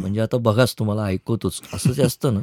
म्हणजे 0.00 0.20
आता 0.20 0.36
बघाच 0.36 0.74
तुम्हाला 0.78 1.04
ऐकवतोच 1.04 1.60
असं 1.74 1.92
जे 1.92 2.02
असतं 2.02 2.34
ना, 2.34 2.40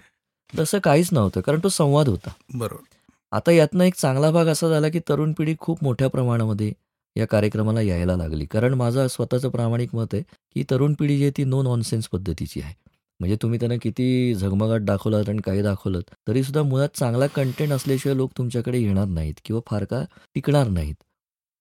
तसं 0.59 0.80
काहीच 0.80 1.09
नव्हतं 1.12 1.42
कारण 1.42 1.59
तो 1.63 1.69
संवाद 1.69 2.09
होता. 2.09 2.30
बरोबर. 2.53 2.98
आता 3.31 3.51
यातनं 3.51 3.83
एक 3.83 3.95
चांगला 3.95 4.31
भाग 4.31 4.47
असा 4.47 4.69
झाला, 4.69 4.89
की 4.89 4.99
तरुण 5.09 5.33
पिढी 5.33 5.55
खूप 5.59 5.83
मोठ्या 5.83 6.07
प्रमाणामध्ये 6.07 6.73
या 7.15 7.27
कार्यक्रमाला 7.27 7.81
यायला 7.81 8.15
लागली. 8.15 8.45
कारण 8.45 8.73
माझं 8.73 9.07
स्वतःचं 9.07 9.49
प्रामाणिक 9.49 9.95
मत 9.95 10.05
आहे, 10.13 10.21
की 10.55 10.63
तरुण 10.71 10.93
पिढी 10.93 11.17
जी 11.17 11.23
आहे 11.23 11.31
ती 11.37 11.43
नो 11.43 11.61
नॉनसेन्स 11.63 12.07
पद्धतीची 12.09 12.61
आहे. 12.61 12.73
म्हणजे 13.19 13.35
तुम्ही 13.41 13.59
त्यांना 13.59 13.77
किती 13.81 14.35
झगमगाट 14.35 14.81
दाखवलात 14.81 15.29
आणि 15.29 15.41
काही 15.45 15.61
दाखवलंत, 15.61 16.03
तरीसुद्धा 16.27 16.63
मुळात 16.63 16.89
चांगला 16.95 17.27
कंटेंट 17.27 17.71
असल्याशिवाय 17.71 18.15
लोक 18.17 18.31
तुमच्याकडे 18.37 18.79
येणार 18.79 19.05
नाहीत 19.05 19.33
किंवा 19.45 19.61
फार 19.67 19.83
का 19.83 20.03
टिकणार 20.35 20.67
नाहीत. 20.67 20.95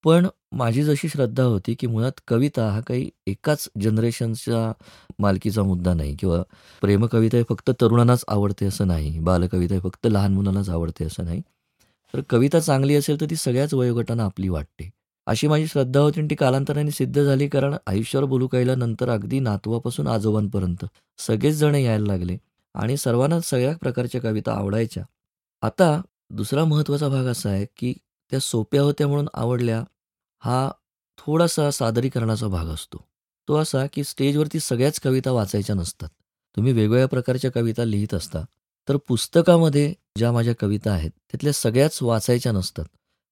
पण 0.04 0.26
माझी 0.52 0.82
जशी 0.82 1.08
श्रद्धा 1.08 1.42
होती, 1.42 1.74
की 1.74 1.86
मुळात 1.86 2.20
कविता 2.28 2.70
हा 2.70 2.80
काही 2.80 3.10
एकाच 3.26 3.68
जनरेशनच्या 3.80 4.72
मालकीचा 5.18 5.62
मुद्दा 5.62 5.94
नाही 5.94 6.16
किंवा 6.16 6.42
प्रेमकविता 6.80 7.36
हे 7.36 7.42
फक्त 7.48 7.70
तरुणांनाच 7.80 8.24
आवडते 8.28 8.66
असं 8.66 8.86
नाही. 8.86 9.18
बालकविता 9.18 9.74
हे 9.74 9.80
फक्त 9.80 10.06
लहान 10.06 10.34
मुलांनाच 10.34 10.68
आवडते 10.68 11.04
असं 11.04 11.24
नाही. 11.24 11.42
तर 12.14 12.20
कविता 12.30 12.60
चांगली 12.60 12.94
असेल 12.96 13.20
तर 13.20 13.26
ती 13.30 13.36
सगळ्याच 13.36 13.74
वयोगटांना 13.74 14.24
आपली 14.24 14.48
वाटते. 14.48 14.90
अशी 15.26 15.48
माझी 15.48 15.66
श्रद्धा 15.66 16.00
होती 16.00 16.20
आणि 16.20 16.30
ती 16.30 16.34
कालांतराने 16.34 16.90
सिद्ध 16.90 17.24
झाली 17.24 17.48
कारण 17.48 17.76
आयुष्यावर 17.86 18.26
बोलू 18.26 18.46
काहीला 18.46 18.74
नंतर 18.74 19.08
अगदी 19.08 19.40
नातवापासून 19.40 20.06
आजोबांपर्यंत 20.06 20.84
सगळेच 21.18 21.56
जण 21.56 21.74
यायला 21.74 22.06
लागले 22.06 22.36
आणि 22.74 22.96
सर्वांना 22.96 23.40
सगळ्या 23.40 23.76
प्रकारच्या 23.76 24.20
कविता 24.20 24.52
आवडायच्या. 24.52 25.02
आता 25.62 26.02
दुसरा 26.30 26.64
महत्त्वाचा 26.64 27.08
भाग 27.08 27.24
असा 27.24 27.50
आहे, 27.50 27.66
की 27.76 27.94
त्या 28.30 28.40
सोप्या 28.40 28.82
होत्या 28.82 29.08
म्हणून 29.08 29.28
आवडल्या 29.34 29.84
हा 30.38 30.70
थोडासा 31.18 31.70
सादरीकरणाचा 31.70 32.46
भाग 32.46 32.66
असतो. 32.66 33.04
तो 33.48 33.56
असा, 33.56 33.86
की 33.92 34.04
स्टेजवरती 34.04 34.60
सगळ्याच 34.60 35.00
कविता 35.00 35.30
वाचायच्या 35.30 35.76
नसतात. 35.76 36.08
तुम्ही 36.56 36.72
वेगवेगळ्या 36.72 37.08
प्रकारच्या 37.08 37.52
कविता 37.52 37.84
लिहित 37.84 38.14
असता. 38.14 38.38
तर 38.88 38.96
पुस्तकामध्ये 39.08 39.92
ज्या 40.18 40.30
माझ्या 40.32 40.54
कविता 40.60 40.90
आहेत, 40.90 41.10
त्यातल्या 41.10 41.52
सगळ्याच 41.52 41.98
वाचायच्या 42.02 42.52
नसतात. 42.52 42.84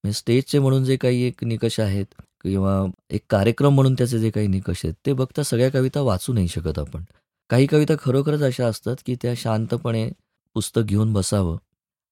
म्हणजे 0.04 0.18
स्टेजचे 0.18 0.58
म्हणून 0.58 0.84
जे 0.84 0.96
काही 0.96 1.22
एक 1.22 1.44
निकष 1.44 1.78
आहेत 1.80 2.06
किंवा 2.42 2.84
एक 3.10 3.22
कार्यक्रम 3.30 3.74
म्हणून 3.74 3.94
त्याचे 3.94 4.18
जे 4.18 4.30
काही 4.30 4.46
निकष 4.46 4.84
आहेत, 4.84 4.94
ते 5.06 5.12
बघता 5.12 5.42
सगळ्या 5.42 5.70
कविता 5.70 6.00
वाचू 6.00 6.32
नाही 6.32 6.48
शकत 6.48 6.78
आपण. 6.78 7.04
काही 7.50 7.66
कविता 7.66 7.94
खरोखरच 7.98 8.42
अशा 8.42 8.66
असतात, 8.66 8.96
की 9.06 9.14
त्या 9.22 9.32
शांतपणे 9.36 10.08
पुस्तक 10.56 10.82
घेऊन 10.82 11.12
बसावं 11.12 11.56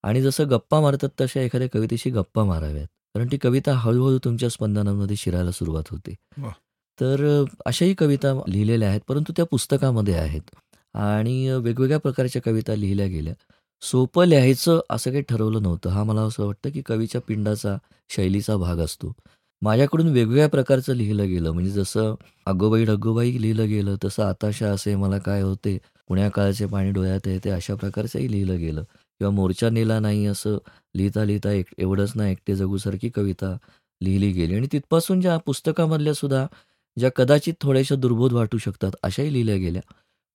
आणि 0.04 0.22
जसं 0.22 0.50
गप्पा 0.50 0.80
मारतात 0.80 1.08
तशा 1.20 1.40
एखाद्या 1.40 1.68
कवितेशी 1.72 2.10
गप्पा 2.10 2.44
माराव्यात. 2.44 2.86
कारण 3.14 3.28
ती 3.32 3.36
कविता 3.36 3.72
हळू 3.72 4.18
तुमच्या 4.18 4.48
स्पंदनांमध्ये 4.48 5.16
शिरायला 5.16 5.50
सुरुवात 5.50 5.90
होते. 5.90 6.14
तर 6.98 7.44
अशाही 7.66 7.94
कविता 7.94 8.32
लिहिलेल्या 8.48 8.88
आहेत, 8.88 9.00
परंतु 9.08 9.32
त्या 9.36 9.44
पुस्तकामध्ये 9.44 10.14
आहेत 10.14 10.54
आणि 10.94 11.50
वेगवेगळ्या 11.50 11.98
प्रकारच्या 11.98 12.42
कविता 12.42 12.74
लिहिल्या 12.74 13.06
गेल्या. 13.06 13.34
सोपं 13.82 14.24
लिहायचं 14.26 14.80
असं 14.90 15.10
काही 15.10 15.22
ठरवलं 15.22 15.62
नव्हतं. 15.62 15.90
हा 15.90 16.04
मला 16.04 16.20
असं 16.22 16.46
वाटतं, 16.46 16.70
की 16.70 16.82
कवीच्या 16.86 17.20
पिंडाचा, 17.20 17.76
शैलीचा 18.10 18.56
भाग 18.56 18.78
असतो. 18.78 19.12
माझ्याकडून 19.62 20.08
वेगवेगळ्या 20.08 20.48
प्रकारचं 20.48 20.94
लिहिलं 20.94 21.26
गेलं. 21.28 21.50
म्हणजे 21.52 21.70
जसं 21.70 22.14
अगोबाई 22.46 22.84
ढगोबाई" 22.84 23.40
लिहिलं 23.42 23.68
गेलं, 23.68 23.96
तसं 24.04 24.22
आताशा 24.22 24.70
असे 24.70 24.94
मला 24.96 25.18
काय 25.18 25.42
होते, 25.42 25.78
पुण्या 26.08 26.28
काळचे 26.30 26.66
पाणी 26.66 26.90
डोळ्यात 26.90 27.26
येते 27.28 27.50
अशा 27.50 27.74
प्रकारचंही 27.74 28.30
लिहिलं 28.30 28.58
गेलं 28.58 28.82
किंवा 29.20 29.30
मोर्चा 29.30 29.70
नेला 29.70 29.98
नाही 30.00 30.26
असं 30.26 30.58
लिहिता-लिहिता 30.94 31.50
एक 31.52 31.66
एवढंच 31.78 32.12
ना 32.14 32.28
एकटे 32.30 32.56
जगूसारखी 32.56 33.08
कविता 33.08 33.56
लिहिली 34.00 34.30
गेली 34.32 34.54
आणि 34.54 34.66
तिथपासून 34.72 35.20
ज्या 35.20 35.36
पुस्तकामधल्या 35.36 36.14
सुद्धा 36.14 36.46
ज्या 36.98 37.10
कदाचित 37.16 37.54
थोड्याशा 37.60 37.94
दुर्बोध 37.94 38.32
वाटू 38.32 38.58
शकतात 38.58 38.92
अशाही 39.02 39.32
लिहिल्या 39.32 39.56
गेल्या 39.56 39.82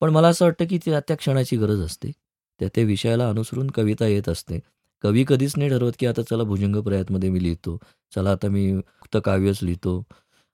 पण 0.02 0.10
मला 0.10 0.28
असं 0.28 0.46
वाटतं 0.46 0.66
की 0.66 0.78
त्या 0.78 1.00
त्या 1.00 1.18
क्षणाची 1.18 1.58
गरज 1.58 1.80
असते. 1.80 2.12
त्या 2.60 2.70
त्या 2.76 2.84
विषयाला 2.84 3.30
अनुसरून 3.30 3.70
कविता 3.70 4.08
येत 4.08 4.30
असते. 4.30 4.60
कवी 5.02 5.26
कधीच 5.28 5.54
नाही 5.58 5.70
ठरवत 5.70 5.92
की 6.00 6.06
आता 6.06 6.22
चला 6.22 6.44
भुजंग 6.44 6.76
प्रयातमध्ये 6.76 7.30
मी 7.30 7.44
लिहितो. 7.44 7.78
चला 8.16 8.32
आता 8.32 8.48
मी 8.48 8.78
फक्त 8.78 9.18
काव्यच 9.26 9.60
लिहितो. 9.64 10.04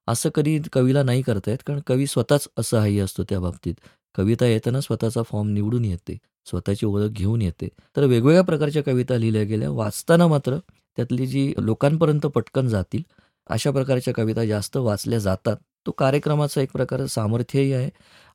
असं 0.08 0.30
कधी 0.30 0.60
कवीला 0.74 1.04
नाही 1.04 1.22
करता 1.22 1.52
येत 1.52 1.58
कारण 1.68 1.80
कवी 1.88 2.08
स्वतःच 2.08 2.48
असहाय्य 2.58 3.02
असतो 3.02 3.24
त्या 3.24 3.40
बाबतीत. 3.40 3.76
कविता 4.16 4.46
येताना 4.46 4.82
स्वतःचा 4.82 5.22
फॉर्म 5.24 5.50
निवडून 5.50 5.86
येते. 5.86 6.18
स्वतःची 6.46 6.86
ओळख 6.86 7.10
घेऊन 7.10 7.42
येते. 7.42 7.68
तर 7.98 8.04
वेगवेगळ्या 8.04 8.44
प्रकारच्या 8.44 8.84
कविता 8.84 9.18
लिहिल्या 9.18 9.44
गेल्या. 9.44 9.70
वाचताना 9.72 10.28
मात्र 10.28 10.58
त्यातली 10.98 11.28
जी 11.28 11.54
लोकांपर्यंत 11.58 12.22
पटकन 12.22 12.68
जातील 12.68 13.02
अशा 13.48 13.72
प्रकारच्या 13.72 14.14
कविता 14.14 14.46
जास्त 14.46 14.78
वाचल्या 14.78 15.20
जातात. 15.20 15.58
तो 15.86 15.92
कार्यक्रमाचा 15.92 16.62
एक 16.62 16.72
प्रकार 16.74 17.06
सामर्थ्यही 17.06 17.74
आहे. 17.74 17.90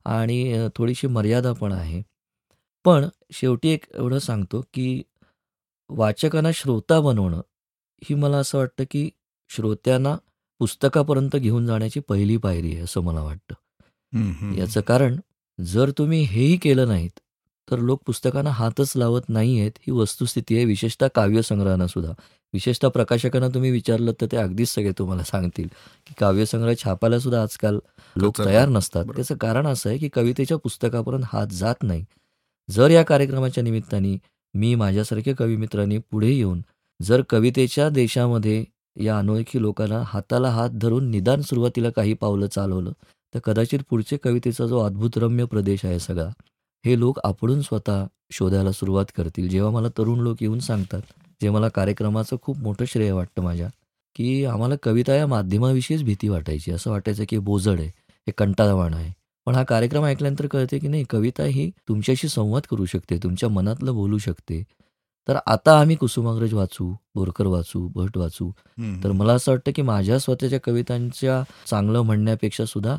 आणि 0.05 0.67
थोडीशी 0.75 1.07
मर्यादा 1.07 1.53
पण 1.53 1.71
आहे. 1.71 2.01
पण 2.85 3.05
शेवटी 3.31 3.69
एक 3.69 3.83
एवढं 3.93 4.19
सांगतो 4.19 4.61
की 4.73 5.01
वाचकांना 5.89 6.51
श्रोता 6.53 6.99
बनवणं 6.99 7.41
ही 8.03 8.15
मला 8.15 8.37
असं 8.37 8.57
वाटतं 8.57 8.83
की 8.91 9.09
श्रोत्यांना 9.49 10.17
पुस्तकापर्यंत 10.59 11.35
घेऊन 11.35 11.65
जाण्याची 11.65 11.99
पहिली 11.99 12.37
पायरी 12.37 12.73
आहे 12.73 12.83
असं 12.83 13.01
मला 13.01 13.21
वाटतं. 13.23 13.53
याचं 14.55 14.81
कारण 14.81 15.19
जर 15.61 15.91
तुम्ही 15.97 16.23
हेही 16.23 16.57
केलं 16.57 16.87
नाहीत 16.87 17.19
तर 17.71 17.79
लोक 17.79 18.01
पुस्तकांना 18.05 18.49
हातच 18.49 18.93
लावत 18.95 19.21
नाही 19.29 19.59
आहेत 19.59 19.71
ही 19.79 19.91
वस्तुस्थिती 19.91 20.55
आहे 20.55 20.65
विशेषतः 20.65 21.07
काव्यसंग्रहांना 21.15 21.87
सुद्धा. 21.87 22.13
विशेषतः 22.53 22.89
प्रकाशकांना 22.89 23.47
तुम्ही 23.49 23.71
विचारलं 23.71 24.11
तर 24.21 24.25
ते 24.31 24.37
अगदीच 24.37 24.69
सगळे 24.69 24.91
तुम्हाला 24.97 25.23
सांगतील 25.23 25.67
की 26.07 26.13
काव्यसंग्रह 26.19 26.73
छापायला 26.73 27.19
सुद्धा 27.19 27.41
आजकाल 27.41 27.79
लोक. 28.15 28.39
तयार 28.39 28.69
नसतात. 28.69 29.05
त्याचं 29.05 29.35
कारण 29.35 29.67
असं 29.67 29.89
आहे 29.89 29.97
की 29.97 30.09
कवितेच्या 30.09 30.57
पुस्तकापर्यंत 30.57 31.23
हात 31.33 31.47
जात 31.47 31.83
नाही 31.83 32.03
जर 32.69 32.89
या 32.89 33.03
कार्यक्रमाच्या 33.03 33.63
निमित्ताने 33.63 34.17
मी 34.53 34.73
माझ्यासारख्या 34.75 35.35
कविमित्रांनी 35.35 35.97
पुढे 36.11 36.29
येऊन 36.29 36.61
जर 36.99 37.21
कवितेच्या 37.29 37.89
देशामध्ये 37.89 38.63
या 38.95 39.17
अनोळखी 39.19 39.61
लोकांना 39.61 40.01
हाताला 40.05 40.49
हात 40.49 40.69
धरून 40.73 41.09
निदान 41.11 41.41
सुरुवातीला 41.41 41.89
काही 41.89 42.13
पावलं 42.13 42.47
चालवलं 42.47 42.91
तर 43.33 43.39
कदाचित 43.43 43.79
पुढचे 43.89 44.17
कवितेचा 44.17 44.65
जो 44.65 44.79
अद्भुतरम्य 44.79 45.45
प्रदेश 45.45 45.85
आहे 45.85 45.99
सगळा 45.99 46.27
हे 46.85 46.99
लोक 46.99 47.19
आपणून 47.23 47.61
स्वतः 47.61 48.05
शोधायला 48.31 48.71
सुरुवात 48.71 49.05
करतील 49.15 49.47
जेव्हा 49.49 49.71
मला 49.71 49.87
तरुण 49.97 50.19
लोक 50.19 50.37
येऊन 50.41 50.59
सांगतात 50.59 51.01
जे 51.41 51.49
मला 51.49 51.69
कार्यक्रमाचं 51.69 52.35
खूप 52.41 52.57
मोठं 52.57 52.85
श्रेय 52.85 53.11
वाटतं 53.11 53.41
माझ्या 53.43 53.67
की 54.15 54.43
आम्हाला 54.45 54.75
कविता 54.83 55.15
या 55.15 55.27
माध्यमाविषयीच 55.27 56.03
भीती 56.03 56.29
वाटायची. 56.29 56.71
असं 56.71 56.91
वाटायचं 56.91 57.23
की 57.29 57.37
बोजड 57.37 57.79
आहे 57.79 57.87
हे 58.27 58.31
कंटाळवाणं 58.37 58.97
आहे. 58.97 59.11
पण 59.45 59.55
हा 59.55 59.63
कार्यक्रम 59.63 60.05
ऐकल्यानंतर 60.05 60.47
कळते 60.47 60.79
की 60.79 60.87
नाही 60.87 61.03
कविता 61.09 61.43
ही 61.43 61.69
तुमच्याशी 61.87 62.27
संवाद 62.27 62.63
करू 62.71 62.85
शकते 62.85 63.17
तुमच्या 63.17 63.49
मनातलं 63.49 63.93
बोलू 63.93 64.17
शकते. 64.17 64.63
तर 65.27 65.37
आता 65.45 65.79
आम्ही 65.79 65.95
कुसुमाग्रज 65.95 66.53
वाचू 66.53 66.95
बोरकर 67.15 67.45
वाचू 67.45 67.87
भट 67.95 68.17
वाचू. 68.17 68.51
तर 69.03 69.11
मला 69.11 69.33
असं 69.33 69.51
वाटतं 69.51 69.71
की 69.75 69.81
माझ्या 69.81 70.19
स्वतःच्या 70.19 70.59
कवितांच्या 70.63 71.43
चांगलं 71.67 72.01
म्हणण्यापेक्षा 72.01 72.65
सुद्धा 72.65 72.97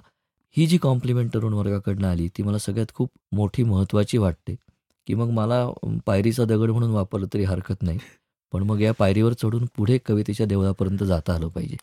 ही 0.56 0.66
जी 0.66 0.78
कॉम्प्लिमेंट 0.78 1.34
तरुण 1.34 1.52
वर्गाकडनं 1.52 2.08
आली 2.08 2.28
ती 2.28 2.42
मला 2.42 2.58
सगळ्यात 2.58 2.94
खूप 2.94 3.10
मोठी 3.32 3.62
महत्त्वाची 3.62 4.18
वाटते. 4.18 4.54
की 5.06 5.14
मग 5.14 5.30
मला 5.30 5.68
पायरीचा 6.06 6.44
दगड 6.44 6.70
म्हणून 6.70 6.90
वापरलं 6.90 7.26
तरी 7.34 7.44
हरकत 7.44 7.82
नाही. 7.82 7.98
पण 8.52 8.62
मग 8.62 8.80
या 8.80 8.92
पायरीवर 8.92 9.32
चढून 9.32 9.66
पुढे 9.76 9.98
कवितेच्या 9.98 10.46
देवळापर्यंत 10.46 11.02
जाता 11.04 11.34
आलं 11.34 11.48
पाहिजे. 11.48 11.76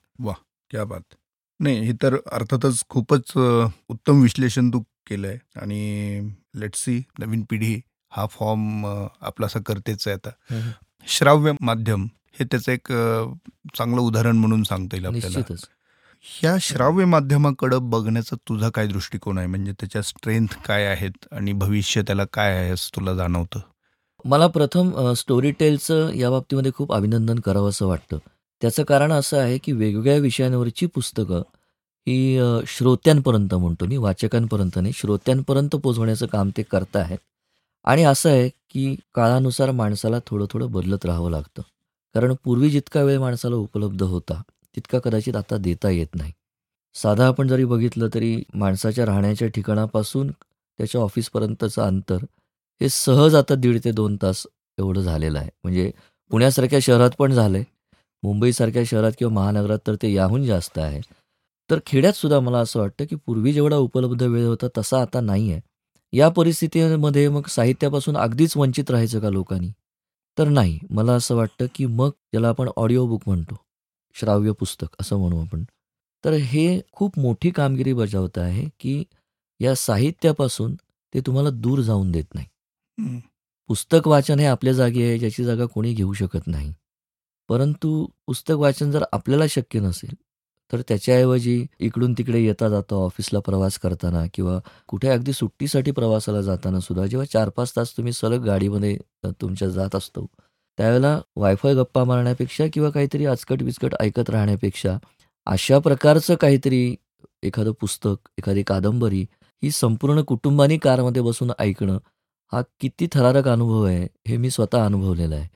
क्या 0.72 0.84
बात. 0.84 1.02
नाही 1.60 1.80
हे 1.80 1.94
तर 2.04 2.16
अर्थातच 2.32 2.84
खूपच 2.90 3.32
उत्तम 3.90 4.22
विश्लेषण 4.22 4.70
तू 4.70 4.80
केलंय 5.08 5.38
आणि 5.56 6.22
लेट्स 6.56 6.84
सी 6.84 7.02
नवीन 7.20 7.44
पिढी 7.50 7.80
हा 8.12 8.26
फॉर्म 8.26 8.86
अ, 8.88 9.08
आपलासा 9.22 9.60
करतेच 9.66 10.08
आहे 10.08 10.16
आता. 10.16 10.30
श्राव्य 11.08 11.52
माध्यम 11.62 12.08
हे 12.40 12.46
त्याचं 12.46 12.72
एक 12.72 12.88
चांगलं 13.78 14.02
उदाहरण 14.02 14.38
म्हणून 14.38 14.64
सांगता 14.64 14.96
येईल 14.96 15.06
आपल्याला. 15.06 15.40
ह्या 16.24 16.56
श्राव्य 16.62 17.06
माध्यमाकडं 17.06 17.90
बघण्याचा 17.90 18.36
तुझा 18.50 18.70
काय 18.70 18.88
दृष्टिकोन 18.88 19.38
आहे? 19.38 19.48
म्हणजे 19.48 19.72
त्याच्या 19.72 20.02
स्ट्रेंथ 20.02 20.48
काय 20.66 20.86
आहेत 20.86 21.26
आणि 21.32 21.54
भविष्य 21.54 22.02
त्याला 22.02 22.26
काय 22.34 22.58
आहे 22.58 22.72
असं 22.72 22.96
तुला 22.96 23.14
जाणवतं? 23.14 23.60
मला 24.26 24.48
प्रथम 24.48 25.14
स्टोरी 25.14 25.52
टेलचं 25.52 26.12
या 26.16 26.30
बाबतीमध्ये 26.30 26.72
खूप 26.76 26.94
अभिनंदन 26.94 27.40
करावं 27.40 27.70
असं 27.70 27.88
वाटतं. 27.88 28.18
त्याचं 28.62 28.84
कारण 28.84 29.12
असं 29.12 29.38
आहे 29.38 29.58
की 29.58 29.72
वेगवेगळ्या 29.72 30.18
विषयांवरची 30.18 30.86
पुस्तकं 30.86 31.42
ही 32.08 32.40
श्रोत्यांपर्यंत 32.68 33.54
म्हणतो 33.54 33.86
मी 33.86 33.98
वाचकांपर्यंत 33.98 34.78
नाही 34.78 34.94
श्रोत्यांपर्यंत 34.96 35.76
पोचवण्याचं 35.76 36.26
काम 36.26 36.50
ते 36.58 36.64
करत 36.64 36.96
आहेत 36.98 37.18
आणि 37.86 38.04
असं 38.04 38.30
आहे 38.30 38.50
की 38.70 38.96
काळानुसार 39.16 39.72
माणसाला 39.72 40.20
थोडं 40.28 40.46
थोडं 40.52 40.72
बदलत 40.72 41.06
राहावं 41.06 41.32
लागतं. 41.32 41.62
कारण 42.16 42.34
पूर्वी 42.44 42.70
जितका 42.70 43.02
वेळ 43.04 43.20
माणसाला 43.20 43.56
उपलब्ध 43.56 44.04
होता 44.04 44.42
तितका 44.76 45.00
कदाचित 45.00 45.36
आता 45.36 45.58
देता 45.58 45.90
येत 45.90 46.16
नाही. 46.16 46.32
साधा 46.96 47.28
आपण 47.28 47.48
जरी 47.48 47.66
बघितलं 47.66 48.08
तरी 48.14 48.36
माणसाच्या 48.54 49.06
राहण्याच्या 49.06 49.48
ठिकाणापासून 49.48 50.32
त्याच्या 50.32 51.02
ऑफिसपर्यंतचं 51.02 51.82
अंतर 51.82 52.18
हे 52.82 52.90
सहज 52.90 53.36
आता 53.36 53.56
दीड 53.56 53.80
ते 53.84 53.92
दोन 53.92 54.16
तास 54.18 54.46
एवढं 54.78 55.02
झालेलं 55.02 55.40
आहे. 55.40 55.50
म्हणजे 55.64 55.92
पुण्यासारख्या 56.32 56.80
शहरात 56.82 57.12
पण 57.20 57.32
झालं 57.34 57.58
आहे 57.58 57.66
मुंबईसारख्या 58.24 58.84
शहरात 58.86 59.12
किंवा 59.20 59.34
महानगरात 59.34 59.80
तर 59.88 59.96
ते 60.02 60.12
याहून 60.14 60.46
जास्त 60.46 60.78
आहे. 60.80 61.02
तर 61.70 61.80
खेड्यात 61.86 62.14
सुद्धा 62.14 62.40
मला 62.40 62.60
असं 62.60 62.80
वाटतं 62.80 63.06
की 63.10 63.16
पूर्वी 63.26 63.54
जेवढा 63.54 63.76
उपलब्ध 63.78 64.24
वेळ 64.24 64.46
होता 64.46 64.68
तसा 64.78 65.02
आता 65.02 65.22
नाही 65.22 65.52
आहे 65.52 65.62
या 66.14 66.30
परिस्थितीमध्ये 66.30 67.28
मग 67.30 67.48
साहित्यापासून 67.48 68.18
अगदीच 68.18 68.56
वंचित 68.58 68.92
राहायचं 68.92 69.20
का 69.20 69.30
लोकांनी? 69.30 69.70
तर 70.38 70.48
नाही. 70.48 70.80
मला 70.90 71.14
असं 71.14 71.36
वाटतं 71.36 71.66
की 71.76 71.86
मग 71.86 72.10
ज्याला 72.10 72.50
आपण 72.50 72.70
ऑडिओ 72.78 73.06
बुक 73.08 73.22
म्हणतो 73.28 73.56
श्राव्य 74.16 74.52
पुस्तक 74.60 74.96
असं 75.00 75.18
म्हणू 75.20 75.42
आपण 75.42 75.64
तर 76.24 76.34
हे 76.34 76.80
खूप 76.94 77.20
मोठी 77.20 77.50
कामगिरी 77.50 77.94
बजावत 77.94 78.38
आहे 78.38 78.68
की 78.80 79.04
या 79.60 79.76
साहित्यापासून 79.76 80.76
ते 81.14 81.22
तुम्हाला 81.26 81.50
दूर 81.50 81.80
जाऊन 81.82 82.12
देत 82.12 82.36
नाही. 82.36 82.48
पुस्तक 83.68 84.08
वाचन 84.08 84.40
हे 84.40 84.46
आपल्या 84.46 84.74
जागी 84.74 85.04
आहे 85.04 85.20
ज्याची 85.20 85.44
जागा 85.44 85.66
कोणी 85.66 85.94
घेऊ 85.94 86.14
शकत 86.14 86.48
नाही. 86.48 86.74
परंतु 87.50 88.08
पुस्तक 88.28 88.52
वाचन 88.52 88.92
जर 88.92 89.04
आपल्याला 89.12 89.46
शक्य 89.50 89.80
नसेल 89.80 90.16
तर 90.72 90.82
त्याच्याऐवजी 90.82 91.66
इकडून 91.80 92.14
तिकडे 92.14 92.40
येता 92.40 92.70
जाता 92.70 92.96
ऑफिसला 92.96 93.40
प्रवास 93.40 93.80
करताना 93.80 94.26
किंवा 94.34 94.60
कुठे 94.88 95.08
अगदी 95.08 95.34
सुट्टीसाठी 95.34 95.92
प्रवासाला 95.92 96.42
जाताना 96.42 96.80
सुद्धा 96.80 97.06
जेव्हा 97.06 97.26
चार 97.26 97.50
पाच 97.50 97.76
तास 97.76 97.98
तुम्ही 97.98 98.14
सलग 98.14 98.46
गाडीमध्ये 98.46 98.98
तुमच्या 99.26 99.70
जात 99.70 99.96
असतो 99.96 100.26
त्यावेळेला 100.78 101.22
वायफाय 101.36 101.76
गप्पा 101.76 102.04
मारण्यापेक्षा 102.04 102.66
किंवा 102.74 102.90
काहीतरी 102.90 103.26
आचकट 103.26 103.62
विचकट 103.62 103.96
ऐकत 104.00 104.30
राहण्यापेक्षा 104.30 104.98
अशा 105.46 105.80
प्रकारचं 105.80 106.36
काहीतरी 106.36 106.96
एखादं 107.44 107.72
पुस्तक 107.72 108.30
एखादी 108.38 108.64
कादंबरी 108.64 109.22
ही 109.64 109.72
संपूर्ण 109.72 110.22
कुटुंबानी 110.22 110.78
कारमध्ये 110.78 111.22
बसून 111.22 111.52
ऐकणं 111.60 111.98
हा 112.52 112.62
किती 112.80 113.08
थरारक 113.14 113.48
अनुभव 113.48 113.84
आहे 113.84 114.08
हे 114.28 114.38
मी 114.38 114.50
स्वतः 114.50 114.86
अनुभवलेलं 114.86 115.36
आहे. 115.36 115.48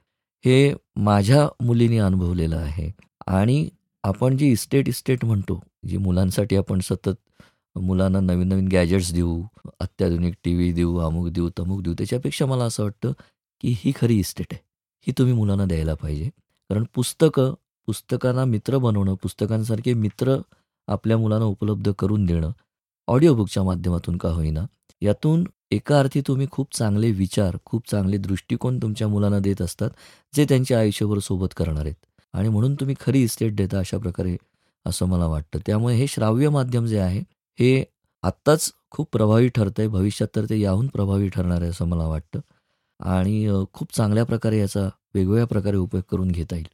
हे 0.46 0.74
माझ्या 0.96 1.48
मुलीने 1.62 1.98
अनुभवलेलं 1.98 2.56
आहे. 2.56 2.92
आणि 3.28 3.70
आपण 4.04 4.38
जी 4.38 4.52
इस्टेट 4.52 4.90
इस्टेट 4.90 5.26
म्हणतो 5.26 5.60
जी 5.88 5.98
मुलांसाठी 5.98 6.56
आपण 6.56 6.80
सतत 6.80 7.10
मुलांना 7.76 8.20
नवीन 8.20 8.48
नवीन 8.48 8.68
गॅजेट्स 8.68 9.14
देऊ 9.14 9.42
अत्याधुनिक 9.80 10.34
टी 10.44 10.54
व्ही 10.56 10.72
देऊ 10.74 10.98
अमुक 10.98 11.28
देऊ 11.28 11.50
तमुक 11.60 11.82
देऊ 11.82 11.94
त्याच्यापेक्षा 11.94 12.46
मला 12.46 12.64
असं 12.64 12.84
वाटतं 12.84 13.12
की 13.62 13.74
ही 13.78 13.92
खरी 13.96 14.20
इस्टेट 14.20 14.48
आहे. 14.52 14.62
ही 15.08 15.14
तुम्ही 15.18 15.34
मुलांना 15.34 15.66
द्यायला 15.66 15.94
पाहिजे. 15.94 16.30
कारण 16.70 16.84
पुस्तकं 16.96 17.54
पुस्तकांना 17.88 18.46
मित्र 18.46 18.78
बनवणं 18.78 19.16
पुस्तकांसारखे 19.16 19.94
मित्र 19.94 20.38
आपल्या 20.88 21.18
मुलांना 21.18 21.46
उपलब्ध 21.46 21.92
करून 21.92 22.26
देणं 22.26 22.52
ऑडिओ 23.08 23.36
बुकच्या 23.36 23.64
माध्यमातून 23.64 24.18
का 24.18 24.30
होईना 24.30 24.66
यातून 25.02 25.44
एका 25.76 26.00
अर्थी 26.00 26.22
तुम्ही 26.22 26.48
खूप 26.52 26.76
चांगले 26.76 27.12
विचार 27.12 27.58
खूप 27.66 27.90
चांगले 27.92 28.18
दृष्टिकोन 28.18 28.78
तुमच्या 28.82 29.08
मुलांना 29.08 29.40
देत 29.40 29.62
असतात 29.62 29.90
जे 30.34 30.46
त्यांच्या 30.50 30.80
आयुष्यभर 30.80 31.20
सोबत 31.20 31.54
करणार 31.58 31.86
आहेत. 31.86 31.96
आणि 32.34 32.50
म्हणून 32.50 32.76
तुम्ही 32.76 32.96
खरी 33.00 33.24
इस्टेट 33.24 33.56
देता 33.56 33.80
अशा 33.80 33.98
प्रकारे 33.98 34.36
असं 34.86 35.06
मला 35.06 35.26
वाटतं. 35.26 35.60
त्यामुळे 35.66 35.96
हे 35.96 36.08
श्राव्य 36.08 36.50
माध्यम 36.50 36.86
जे 36.86 37.00
आहे 37.00 37.20
हे 37.60 37.84
आत्ताच 38.24 38.72
खूप 38.90 39.08
प्रभावी 39.12 39.48
ठरतं 39.48 39.82
आहे 39.82 39.88
भविष्यात 39.88 40.36
तर 40.36 40.46
ते 40.50 40.60
याहून 40.60 40.88
प्रभावी 40.88 41.30
ठरणार 41.30 41.62
आहे 41.62 41.70
असं 41.70 41.86
मला 41.86 42.06
वाटतं. 42.08 42.40
आणि 43.00 43.64
खूप 43.74 43.94
चांगल्या 43.96 44.24
प्रकारे 44.24 44.60
याचा 44.60 44.90
वेगवेगळ्या 45.16 45.46
प्रकारे 45.46 45.78
उपयोग 45.78 46.04
करून 46.12 46.32
घेता 46.32 46.56
येईल. 46.56 46.68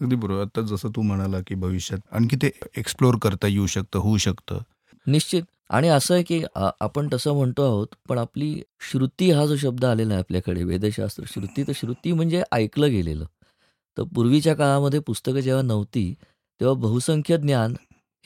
अगदी 0.00 0.16
बरोबर. 0.16 0.40
आता 0.40 0.60
जसं 0.60 0.88
तू 0.88 1.02
म्हणाला 1.02 1.40
की 1.40 1.54
भविष्यात 1.54 2.00
आणखी 2.12 2.36
ते 2.36 2.50
एक्सप्लोअर 2.76 3.14
करता 3.22 3.46
येऊ 3.46 3.66
शकतं 3.66 3.98
होऊ 3.98 4.16
शकतं. 4.16 4.58
निश्चित. 5.06 5.42
आणि 5.72 5.88
असं 5.88 6.14
आहे 6.14 6.22
की 6.22 6.42
आपण 6.80 7.08
तसं 7.12 7.32
म्हणतो 7.32 7.62
आहोत 7.62 7.86
पण 8.08 8.18
आपली 8.18 8.62
श्रुती 8.90 9.30
हा 9.30 9.46
जो 9.46 9.56
शब्द 9.56 9.84
आलेला 9.84 10.14
आहे 10.14 10.20
आपल्याकडे 10.20 10.64
वेदशास्त्र 10.64 11.24
श्रुती 11.26 11.62
तर 11.62 11.72
श्रुती 11.74 12.12
म्हणजे 12.12 12.42
ऐकलं 12.52 12.90
गेलेलं 12.90 13.24
तर 13.98 14.02
पूर्वीच्या 14.02 14.54
काळामध्ये 14.54 15.00
पुस्तकं 15.00 15.40
जेव्हा 15.40 15.62
नव्हती 15.62 16.14
तेव्हा 16.60 16.74
बहुसंख्य 16.74 17.36
ज्ञान 17.36 17.74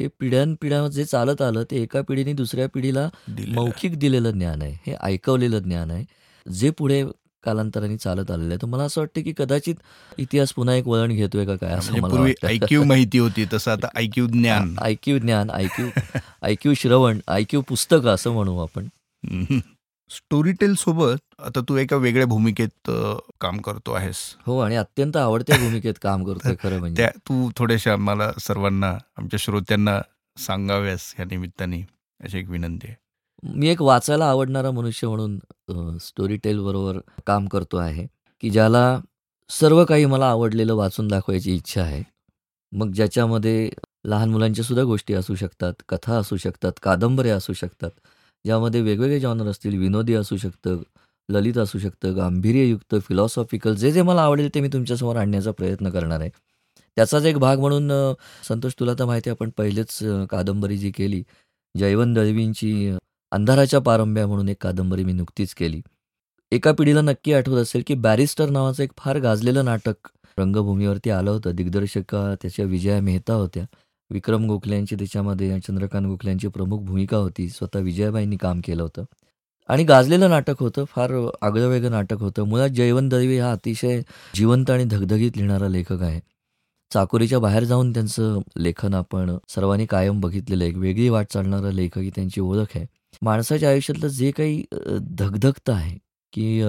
हे 0.00 0.08
पिढ्यानपिढ्या 0.20 0.88
जे 0.88 1.04
चालत 1.04 1.42
आलं 1.42 1.64
ते 1.70 1.82
एका 1.82 2.02
पिढीने 2.02 2.32
दुसऱ्या 2.32 2.68
पिढीला. 2.74 3.08
मौखिक 3.48 3.98
दिलेलं 3.98 4.30
ज्ञान 4.30 4.62
आहे. 4.62 4.78
हे 4.86 4.94
ऐकवलेलं 5.02 5.58
ज्ञान 5.58 5.90
आहे. 5.90 6.04
जे 6.46 6.70
पुढे 6.70 7.04
कालांतराने 7.46 7.96
चालत 7.96 8.30
आलेलं 8.30 8.48
आहे. 8.48 8.58
तर 8.62 8.66
मला 8.66 8.82
असं 8.82 9.00
वाटतं 9.00 9.22
की 9.22 9.32
कदाचित 9.38 9.74
इतिहास 10.18 10.52
पुन्हा 10.52 10.74
एक 10.74 10.86
वळण 10.88 11.12
घेतोय 11.12 11.44
का 11.46 11.56
काय 11.56 11.72
असं 11.72 11.92
म्हणजे 11.92 12.16
मला. 12.16 12.48
ऐक्यू 12.48 12.84
माहिती 12.84 13.18
होती 13.18 13.44
तसं 13.52 13.70
आता 13.70 13.88
ऐक्यू 13.96 14.26
ज्ञान 14.26 14.74
ऐक्यू 14.82 15.18
ज्ञान, 15.18 15.50
ऐक्यू 15.50 15.88
ऐक्यू 16.42 16.74
श्रवण, 16.74 17.18
ऐक्यू 17.28 17.60
पुस्तकं 17.60 18.14
असं 18.14 18.32
म्हणू 18.32 18.58
आपण. 18.58 18.88
स्टोरी 20.10 20.52
टेल 20.52 20.74
सोबत 20.74 21.22
आता 21.40 21.60
तू 21.60 21.76
एका 21.76 21.96
वेगळ्या 21.96 22.26
भूमिकेत 22.26 22.90
काम 23.40 23.56
करतो 23.60 23.92
आहेस 23.92 24.16
हो 24.46 24.58
आणि 24.58 24.76
अत्यंत 24.76 25.16
आवडत्या 25.16 25.56
भूमिकेत 25.58 25.94
काम 26.02 26.24
करतोय 26.24 26.54
खरं 26.62 26.78
म्हणजे. 26.78 27.06
तू 27.18 27.50
थोड्याशा 27.56 27.92
आम्हाला 27.92 28.30
सर्वांना 28.40 28.96
आमच्या 29.18 29.38
श्रोत्यांना 29.40 30.00
सांगाव्यास 30.36 31.14
या 31.18 31.24
निमित्ताने 31.24 31.80
अशी 32.20 32.38
एक 32.38 32.48
विनंती 32.48 32.86
आहे 32.86 32.96
मी 33.42 33.68
एक 33.68 33.82
वाचायला 33.82 34.26
आवडणारा 34.26 34.70
मनुष्य 34.70 35.06
म्हणून 35.08 35.98
स्टोरी 35.98 36.36
टेलबरोबर 36.36 36.98
काम 37.26 37.46
करतो 37.46 37.76
आहे, 37.76 38.06
की 38.42 38.50
ज्याला 38.50 39.00
सर्व 39.50 39.84
काही 39.84 40.04
मला 40.04 40.26
आवडलेलं 40.26 40.74
वाचून 40.74 41.08
दाखवायची 41.08 41.54
इच्छा 41.54 41.82
आहे. 41.82 42.02
मग 42.72 42.92
ज्याच्यामध्ये 42.92 43.68
लहान 44.04 44.30
मुलांच्या 44.30 44.64
सुद्धा 44.64 44.84
गोष्टी 44.84 45.14
असू 45.14 45.34
शकतात, 45.34 45.74
कथा 45.88 46.16
असू 46.18 46.36
शकतात, 46.36 46.72
कादंबऱ्या 46.82 47.36
असू 47.36 47.52
शकतात, 47.52 47.90
ज्यामध्ये 48.44 48.80
वेगवेगळे 48.80 49.20
जॉनर 49.20 49.46
असतील, 49.46 49.78
विनोदी 49.78 50.14
असू 50.14 50.36
शकतं, 50.36 50.82
ललित 51.28 51.58
असू 51.58 51.78
शकतं, 51.78 52.16
गांभीर्ययुक्त, 52.16 52.94
फिलॉसॉफिकल 53.08 53.74
जे, 53.74 53.92
जे 53.92 54.02
मला 54.02 54.22
आवडेल 54.22 54.48
ते 54.54 54.60
मी 54.60 54.68
तुमच्यासमोर 54.68 55.16
आणण्याचा 55.16 55.50
प्रयत्न 55.50 55.90
करणार 55.90 56.20
आहे. 56.20 56.30
त्याचाच 56.96 57.24
एक 57.24 57.38
भाग 57.38 57.58
म्हणून 57.60 57.90
संतोष 58.48 58.74
तुला 58.80 58.94
तर 58.98 59.04
माहिती 59.04 59.30
आहे 59.30 59.36
आपण 59.40 59.50
पहिलेच 59.58 59.98
कादंबरी 60.30 60.78
जी 60.78 60.90
केली, 60.90 61.22
जयवंत 61.74 62.14
दळवींची 62.14 62.96
अंधाराच्या 63.30 63.80
पारंब्या 63.80 64.26
म्हणून 64.26 64.48
एक 64.48 64.56
कादंबरी 64.60 65.04
मी 65.04 65.12
नुकतीच 65.12 65.54
केली. 65.54 65.82
एका 66.52 66.72
पिढीला 66.72 67.00
नक्की 67.00 67.32
आठवत 67.32 67.62
असेल, 67.62 67.82
की 67.86 67.94
बॅरिस्टर 67.94 68.50
नावाचं 68.50 68.82
एक 68.82 68.90
फार 68.98 69.18
गाजलेलं 69.18 69.64
नाटक 69.64 70.08
रंगभूमीवरती 70.38 71.10
आलं 71.10 71.30
होतं. 71.30 71.50
दिग्दर्शिका 71.50 72.34
त्याच्या 72.42 72.64
विजया 72.64 73.00
मेहता 73.00 73.34
होत्या. 73.34 73.64
विक्रम 74.10 74.46
गोखले 74.46 74.74
यांची 74.74 74.94
त्याच्यामध्ये 74.94 75.60
चंद्रकांत 75.60 76.06
गोखले 76.06 76.30
यांची 76.30 76.48
प्रमुख 76.48 76.78
भूमिका 76.78 77.16
होती. 77.16 77.48
स्वतः 77.48 77.78
विजयाबाईंनी 77.78 78.36
काम 78.36 78.60
केलं 78.64 78.82
होतं. 78.82 79.04
आणि 79.68 79.84
गाजलेलं 79.84 80.30
नाटक 80.30 80.54
होतं. 80.60 80.84
फार 80.84 81.30
आगळं-वेगळं 81.42 81.90
नाटक 81.90 82.20
होतं. 82.20 82.42
मुळात 82.42 82.68
जयवंत 82.68 83.10
दळवी 83.10 83.38
हा 83.38 83.52
अतिशय 83.52 84.02
जिवंत 84.34 84.70
आणि 84.70 84.84
धगधगीत 84.84 85.32
लिहिणारा 85.36 85.68
लेखक 85.68 86.02
आहे. 86.02 86.20
चाकोरीच्या 86.92 87.38
बाहेर 87.38 87.64
जाऊन 87.64 87.92
त्यांचं 87.92 88.40
लेखन 88.58 88.94
आपण 88.94 89.38
सर्वांनी 89.48 89.86
कायम 89.86 90.20
बघितलेलं 90.20 90.64
एक 90.64 90.76
वेगळी 90.76 91.08
वाट 91.08 91.26
चालणारा 91.32 91.70
लेखक 91.70 91.98
ही 91.98 92.10
त्यांची 92.10 92.40
ओळख 92.40 92.66
आहे. 92.74 92.86
माणसाच्या 93.22 93.70
आयुष्यातलं 93.70 94.08
जे 94.08 94.30
काही 94.30 94.64
अ, 94.72 94.76
धगधगतं 95.18 95.72
आहे, 95.72 95.98
की 96.32 96.62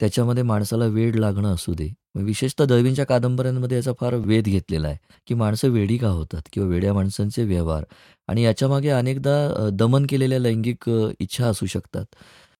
त्याच्यामध्ये 0.00 0.42
माणसाला 0.42 0.84
वेड 0.86 1.16
लागणं 1.16 1.54
असू 1.54 1.74
दे. 1.74 1.88
विशेषतः 2.14 2.64
दळवींच्या 2.64 3.04
कादंबऱ्यांमध्ये 3.06 3.76
याचा 3.76 3.92
फार 4.00 4.14
वेध 4.14 4.44
घेतलेला 4.44 4.88
आहे, 4.88 4.96
की 5.26 5.34
माणसं 5.34 5.68
वेडी 5.68 5.96
का 5.98 6.08
होतात 6.08 6.42
किंवा 6.52 6.68
वेड्या 6.68 6.92
माणसांचे 6.94 7.44
व्यवहार 7.44 7.84
आणि 8.28 8.42
याच्यामागे 8.42 8.88
अनेकदा 8.88 9.68
दमन 9.72 10.06
केलेल्या 10.08 10.38
लैंगिक 10.38 10.90
इच्छा 11.20 11.46
असू 11.46 11.66
शकतात. 11.66 12.04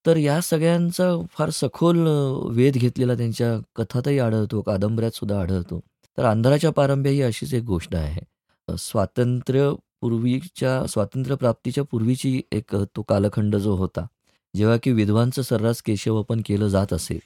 तर 0.06 0.16
या 0.16 0.40
सगळ्यांचा 0.40 1.10
फार 1.38 1.50
सखोल 1.50 2.06
वेध 2.50 2.74
घेतलेला 2.74 3.14
त्यांच्या 3.14 3.58
कथातही 3.76 4.18
आढळतो, 4.18 4.60
कादंबऱ्यात 4.62 5.12
सुद्धा 5.12 5.40
आढळतो. 5.40 5.80
तर 6.18 6.24
अंधाराच्या 6.24 6.70
पारंब्या 6.70 7.12
ही 7.12 7.22
अशीच 7.22 7.54
एक 7.54 7.62
गोष्ट 7.64 7.94
आहे. 7.94 8.20
स्वातंत्र्य 8.68 9.70
पूर्वीच्या 10.02 10.82
स्वातंत्र्यप्राप्तीच्या 10.88 11.84
पूर्वीची 11.84 12.40
एक 12.52 12.74
तो 12.96 13.02
कालखंड 13.02 13.56
जो 13.56 13.74
होता, 13.76 14.06
जेव्हा 14.54 14.76
की 14.82 14.92
विधवांचं 14.92 15.42
सर्रास 15.42 15.82
केशवपन 15.82 16.40
केलं 16.46 16.68
जात 16.68 16.92
असेल 16.92 17.18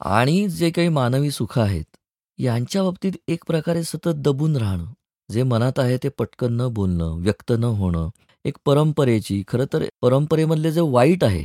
आणि 0.00 0.46
जे 0.48 0.70
काही 0.70 0.88
मानवी 0.88 1.30
सुख 1.30 1.58
आहेत, 1.58 1.84
यांच्या 2.38 2.82
बाबतीत 2.82 3.12
एक 3.28 3.44
प्रकारे 3.46 3.82
सतत 3.84 4.22
दबून 4.24 4.56
राहणं, 4.56 4.84
जे 5.28 5.42
मनात 5.42 5.78
आहे 5.78 5.96
ते 6.02 6.08
पटकन 6.08 6.52
न 6.52 6.68
बोलणं, 6.68 7.20
व्यक्त 7.22 7.52
न 7.52 7.64
होणं, 7.64 8.08
एक 8.44 8.56
परंपरेची 8.66 9.42
खरं 9.48 9.64
तर 9.72 9.84
परंपरेमधले 10.02 10.72
जे 10.72 10.80
वाईट 10.82 11.24
आहे, 11.24 11.44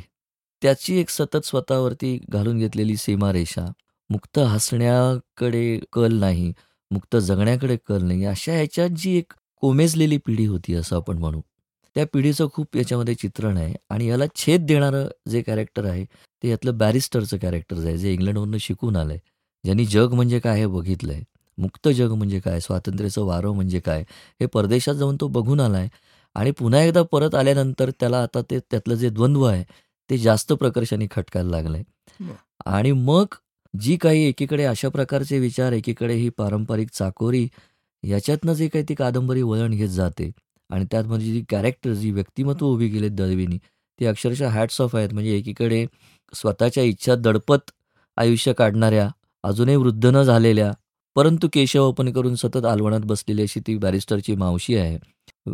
त्याची 0.61 0.99
एक 0.99 1.09
सतत 1.09 1.45
स्वतःवरती 1.45 2.17
घालून 2.29 2.57
घेतलेली 2.59 2.95
सीमारेषा, 2.97 3.65
मुक्त 4.09 4.39
हसण्याकडे 4.39 5.79
कल 5.93 6.13
नाही, 6.13 6.51
मुक्त 6.91 7.15
जगण्याकडे 7.17 7.77
कल 7.87 8.03
नाही, 8.03 8.25
अशा 8.25 8.53
ह्याच्यात 8.53 8.89
जी 8.89 9.17
एक 9.17 9.33
कोमेजलेली 9.61 10.17
पिढी 10.17 10.45
होती 10.45 10.73
असं 10.73 10.95
आपण 10.95 11.17
म्हणू. 11.17 11.41
त्या 11.95 12.05
पिढीचं 12.13 12.47
खूप 12.53 12.77
याच्यामध्ये 12.77 13.13
चित्रण 13.13 13.57
आहे 13.57 13.73
आणि 13.89 14.07
याला 14.07 14.23
छेद 14.35 14.65
देणारं 14.65 15.07
जे 15.29 15.41
कॅरेक्टर 15.41 15.85
आहे, 15.85 16.05
ते 16.43 16.49
यातलं 16.49 16.77
बॅरिस्टरचं 16.77 17.37
कॅरेक्टर 17.37 17.85
आहे, 17.85 17.97
जे 17.97 18.13
इंग्लंडवरून 18.13 18.57
शिकून 18.57 18.95
आलंय. 18.95 19.17
ज्यांनी 19.63 19.85
जग 19.85 20.13
म्हणजे 20.13 20.39
काय 20.39 20.59
हे 20.59 20.67
बघितलंय. 20.67 21.21
मुक्त 21.57 21.87
जग 21.87 22.11
म्हणजे 22.11 22.39
काय, 22.39 22.59
स्वातंत्र्याचं 22.59 23.21
वारं 23.21 23.51
म्हणजे 23.51 23.79
काय, 23.79 24.01
हे 24.11 24.45
परदेशात 24.45 24.95
जाऊन 24.95 25.17
तो 25.21 25.27
बघून 25.27 25.59
आलाय 25.59 25.87
आणि 26.35 26.51
पुन्हा 26.51 26.81
एकदा 26.81 27.01
परत 27.01 27.35
आल्यानंतर 27.35 27.89
त्याला 27.89 28.23
आता 28.23 28.41
ते 28.41 28.59
त्यातलं 28.59 28.95
जे 28.95 29.09
द्वंद्व 29.09 29.43
आहे, 29.43 29.63
ते 30.09 30.17
जास्त 30.17 30.53
प्रकर्षाने 30.53 31.07
खटकायला 31.11 31.49
लागलंय. 31.49 31.83
बरं. 32.19 32.33
आणि 32.65 32.91
मग 32.91 33.25
जी 33.79 33.97
काही 33.97 34.23
एकीकडे 34.23 34.63
अशा 34.63 34.89
प्रकारचे 34.89 35.39
विचार, 35.39 35.71
एकीकडे 35.71 36.13
ही 36.13 36.29
पारंपरिक 36.29 36.87
चाकोरी, 36.93 37.47
याच्यातनं 38.03 38.53
जे 38.53 38.67
काही 38.67 38.85
ती 38.89 38.93
कादंबरी 38.95 39.41
वळण 39.41 39.71
घेत 39.71 39.89
जाते 39.89 40.31
आणि 40.69 40.85
त्यात 40.91 41.03
म्हणजे 41.03 41.31
जी 41.33 41.43
कॅरेक्टर, 41.49 41.93
जी 41.93 42.11
व्यक्तिमत्व 42.11 42.65
उभी 42.65 42.89
केलेत 42.89 43.11
दळवीनी 43.11 43.57
ती 43.99 44.05
अक्षरशः 44.05 44.49
हॅट्स 44.49 44.81
ऑफ 44.81 44.95
आहेत. 44.95 45.13
म्हणजे 45.13 45.35
एकीकडे 45.37 45.85
स्वतःच्या 46.33 46.83
इच्छा 46.83 47.15
दडपत 47.15 47.71
आयुष्य 48.17 48.53
काढणाऱ्या, 48.53 49.07
अजूनही 49.43 49.75
वृद्ध 49.75 50.05
न 50.05 50.23
झालेल्या, 50.23 50.71
परंतु 51.15 51.47
केशवपन 51.53 52.11
करून 52.11 52.35
सतत 52.35 52.65
आलवणात 52.65 53.05
बसलेली 53.05 53.41
अशी 53.41 53.59
ती 53.67 53.77
बॅरिस्टरची 53.77 54.35
मावशी 54.35 54.75
आहे. 54.75 54.97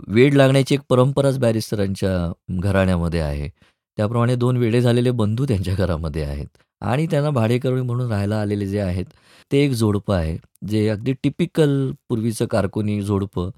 वेड 0.08 0.34
लागण्याची 0.34 0.76
एक 0.76 0.82
परंपराच 0.90 1.38
बॅरिस्टरांच्या 1.40 2.32
घराण्यामध्ये 2.60 3.20
आहे. 3.20 3.50
त्याप्रमाणे 3.98 4.36
दोन 4.36 4.58
वेडे 4.58 4.82
झालेले 4.82 5.12
बंधू 5.12 5.46
त्यांच्या 5.46 5.74
घरामध्ये 5.76 6.24
आहेत 6.24 6.48
आणि 6.84 7.06
त्यांना 7.12 7.30
भाडेकरू 7.30 7.84
म्हणून 7.84 8.10
राहायला 8.12 8.40
आलेले 8.42 8.68
जे 8.68 8.80
आहेत, 8.80 9.06
ते 9.52 9.64
एक 9.66 9.72
जोडपं 9.72 10.16
आहे. 10.16 10.38
जे 10.68 10.88
अगदी 10.90 11.14
टिपिकल 11.24 11.92
पूर्वीचं 12.10 12.46
कारकुनी 12.46 13.02
जोडपं, 13.02 13.50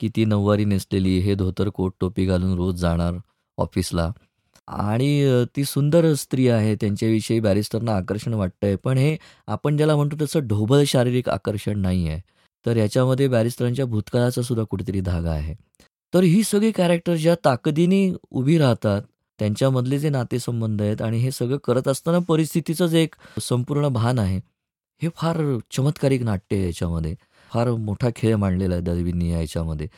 की 0.00 0.08
ती 0.16 0.24
नऊवारी 0.24 0.64
नेसलेली, 0.64 1.18
हे 1.18 1.34
धोतर, 1.34 1.68
कोट, 1.68 1.92
टोपी 2.00 2.24
घालून 2.26 2.54
रोज 2.56 2.80
जाणार 2.80 3.14
ऑफिसला 3.58 4.10
आणि 4.68 5.44
ती 5.56 5.64
सुंदर 5.64 6.12
स्त्री 6.14 6.48
आहे. 6.48 6.74
त्यांच्याविषयी 6.74 7.40
बॅरिस्टरना 7.40 7.96
आकर्षण 7.96 8.34
वाटतंय. 8.34 8.76
पण 8.76 8.98
हे 8.98 9.16
आपण 9.46 9.76
ज्याला 9.76 9.96
म्हणतो 9.96 10.16
तसं 10.24 10.46
ढोबळ 10.46 10.82
शारीरिक 10.86 11.28
आकर्षण 11.28 11.78
नाही 11.78 12.08
आहे. 12.08 12.20
तर 12.66 12.76
याच्यामध्ये 12.76 13.28
बॅरिस्टरांच्या 13.28 13.84
भूतकाळाचा 13.86 14.42
सुद्धा 14.42 14.64
कुठेतरी 14.64 15.00
धागा 15.00 15.30
आहे. 15.30 15.54
तर 16.14 16.22
ही 16.22 16.42
सगळी 16.42 16.70
कॅरेक्टर 16.70 17.14
ज्या 17.16 17.34
ताकदीने 17.44 18.00
उभी 18.30 18.58
राहतात, 18.58 19.02
त्यांच्यामधले 19.38 19.98
जे 19.98 20.08
नातेसंबंध 20.10 20.82
आहेत 20.82 21.02
आणि 21.02 21.18
हे 21.18 21.30
सगळं 21.30 21.56
करत 21.64 21.88
असताना 21.88 22.18
परिस्थितीचं 22.28 22.86
जे 22.86 23.02
एक 23.02 23.14
संपूर्ण 23.42 23.88
भान 23.88 24.18
आहे, 24.18 24.40
हे 25.02 25.08
फार 25.16 25.40
चमत्कारिक 25.76 26.22
नाट्य 26.22 26.56
आहे 26.56 26.66
याच्यामध्ये. 26.66 27.14
फार 27.50 27.70
मोठा 27.70 28.08
खेळ 28.16 28.34
मांडलेला 28.36 28.74
आहे 28.74 28.82
दळवींनी 28.84 29.30
याच्यामध्ये 29.32 29.88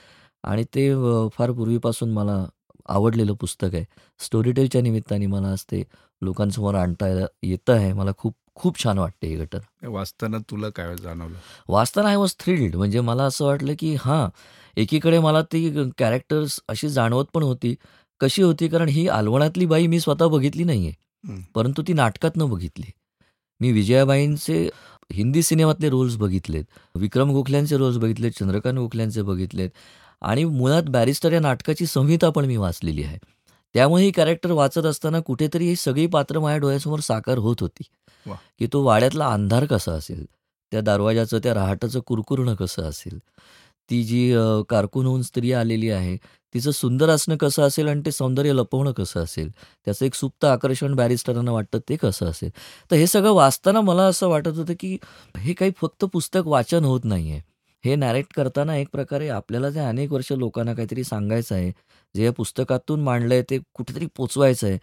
आणि 0.44 0.64
ते 0.74 0.90
फार 1.34 1.52
पूर्वीपासून 1.52 2.12
मला 2.12 2.44
आवडलेलं 2.88 3.34
पुस्तक 3.34 3.74
आहे. 3.74 3.84
स्टोरी 4.20 4.52
टेलच्या 4.52 4.80
निमित्ताने 4.82 5.26
मला 5.26 5.48
आज 5.48 5.62
ते 5.70 5.82
लोकांसमोर 6.22 6.74
आणता 6.74 7.08
येतं 7.42 7.72
आहे. 7.72 7.92
मला 7.92 8.10
खूप 8.18 8.34
खूप 8.54 8.78
छान 8.82 8.98
वाटते 8.98 9.26
ही 9.26 9.36
घटना. 9.36 9.88
वाचताना 9.88 10.38
तुला 10.50 10.68
काय 10.68 10.94
जाणवलं 10.96 11.34
वाचताना 11.68 12.08
आय 12.08 12.16
वॉज 12.16 12.34
थ्रिल्ड. 12.40 12.76
म्हणजे 12.76 13.00
मला 13.00 13.24
असं 13.24 13.44
वाटलं, 13.44 13.74
की 13.78 13.94
हां, 13.94 14.28
एकीकडे 14.76 15.18
मला 15.18 15.42
ती 15.42 15.90
कॅरेक्टर्स 15.98 16.58
अशी 16.68 16.88
जाणवत 16.88 17.24
पण 17.34 17.42
होती. 17.42 17.74
कशी 18.20 18.42
होती? 18.42 18.68
कारण 18.68 18.88
ही 18.88 19.08
अलवाणातली 19.08 19.66
बाई 19.66 19.86
मी 19.86 20.00
स्वतः 20.00 20.26
बघितली 20.26 20.64
नाहीये. 20.64 20.92
परंतु 21.54 21.82
ती 21.82 21.92
नाटकातनं 21.92 22.50
बघितली. 22.50 22.90
मी 23.60 23.72
विजयाबाईंचे 23.72 24.70
हिंदी 25.12 25.42
सिनेमातले 25.42 25.88
रोल्स 25.90 26.16
बघितलेत. 26.16 26.64
विक्रम 26.94 27.30
गोखल्यांचे 27.30 27.76
रोल्स 27.76 27.96
बघितलेत, 27.96 28.30
चंद्रकांत 28.30 28.78
गोखल्यांचे 28.78 29.22
बघितलेत 29.22 29.70
आणि 30.22 30.44
मुळात 30.44 30.82
बॅरिस्टर 30.82 31.32
या 31.32 31.40
नाटकाची 31.40 31.86
संहिता 31.86 32.30
पण 32.30 32.44
मी 32.44 32.56
वाचलेली 32.56 33.02
आहे. 33.02 33.18
त्यामुळे 33.74 34.04
ही 34.04 34.10
कॅरेक्टर 34.10 34.50
वाचत 34.50 34.86
असताना 34.86 35.20
कुठेतरी 35.20 35.66
ही 35.68 35.76
सगळी 35.76 36.06
पात्र 36.06 36.40
माझ्या 36.40 36.58
डोळ्यासमोर 36.58 37.00
साकार 37.00 37.38
होत 37.38 37.56
होती. 37.60 37.82
की 38.58 38.68
तो 38.72 38.82
वाड्यातला 38.82 39.26
अंधार 39.26 39.64
कसा 39.64 39.92
असेल? 39.92 40.26
त्या 40.70 40.80
दरवाजाचं, 40.80 41.38
त्या 41.38 41.54
रहाटाचं 41.54 42.00
कुरकुरणं 42.00 42.54
कसं 42.54 42.82
असेल? 42.82 43.18
ती 43.90 44.02
जी 44.04 44.30
अ, 44.32 44.42
कारकून 44.68 45.06
होऊन 45.06 45.22
स्त्री 45.22 45.52
आलेली 45.54 45.90
आहे, 45.90 46.16
तिचं 46.54 46.70
सुंदर 46.70 47.08
असणं 47.10 47.36
कसं 47.36 47.62
असेल 47.62 47.88
आणि 47.88 48.00
ते 48.06 48.10
सौंदर्य 48.12 48.52
लपवणं 48.52 48.92
कसं 48.92 49.20
असेल? 49.22 49.50
त्याचं 49.86 50.04
एक 50.06 50.14
सुप्त 50.14 50.44
आकर्षण 50.44 50.94
बॅरिस्टरांना 50.94 51.52
वाटतं 51.52 51.78
ते 51.88 51.96
कसं 51.96 52.26
असेल? 52.26 52.50
तर 52.90 52.96
हे 52.96 53.06
सगळं 53.06 53.32
वाचताना 53.32 53.80
मला 53.80 54.04
असं 54.04 54.28
वाटत 54.28 54.56
होतं, 54.56 54.74
की 54.80 54.96
हे 55.36 55.52
काही 55.52 55.70
फक्त 55.78 56.04
पुस्तक 56.12 56.46
वाचन 56.46 56.84
होत 56.84 57.04
नाही 57.04 57.30
आहे 57.32 57.40
हे 57.84 57.94
नॅरेट 57.96 58.26
करताना 58.36 58.76
एक 58.76 58.88
प्रकारे 58.92 59.28
आपल्याला 59.28 59.70
जे 59.70 59.80
अनेक 59.80 60.12
वर्ष 60.12 60.32
लोकांना 60.32 60.74
काहीतरी 60.74 61.04
सांगायचं 61.04 61.54
आहे, 61.54 61.72
जे 62.14 62.24
या 62.24 62.32
पुस्तकातून 62.32 63.00
मांडलंय 63.00 63.42
ते 63.50 63.58
कुठेतरी 63.74 64.06
पोहोचवायचं 64.06 64.66
आहे. 64.66 64.78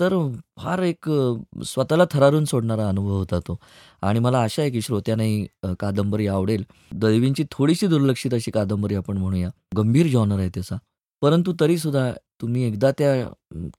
तर 0.00 0.14
फार 0.58 0.78
एक 0.82 1.08
अ, 1.10 1.32
स्वतःला 1.64 2.04
थरारून 2.10 2.44
सोडणारा 2.44 2.88
अनुभव 2.88 3.16
होता 3.16 3.38
तो. 3.38 3.56
आणि 4.02 4.18
मला 4.20 4.40
आशा 4.42 4.62
आहे 4.62 4.70
की 4.70 4.80
श्रोत्यांनाही 4.82 5.46
अ, 5.62 5.72
कादंबरी 5.80 6.26
आवडेल. 6.26 6.64
दैवींची 6.92 7.44
थोडीशी 7.50 7.86
दुर्लक्षित 7.86 8.34
अशी 8.34 8.50
कादंबरी 8.50 8.94
आपण 8.94 9.16
म्हणूया. 9.18 9.48
गंभीर 9.76 10.06
जॉनर 10.06 10.38
आहे 10.38 10.48
त्याचा. 10.48 10.76
परंतु 11.22 11.52
तरीसुद्धा 11.60 12.10
तुम्ही 12.40 12.62
एकदा 12.64 12.90
त्या 12.90 13.14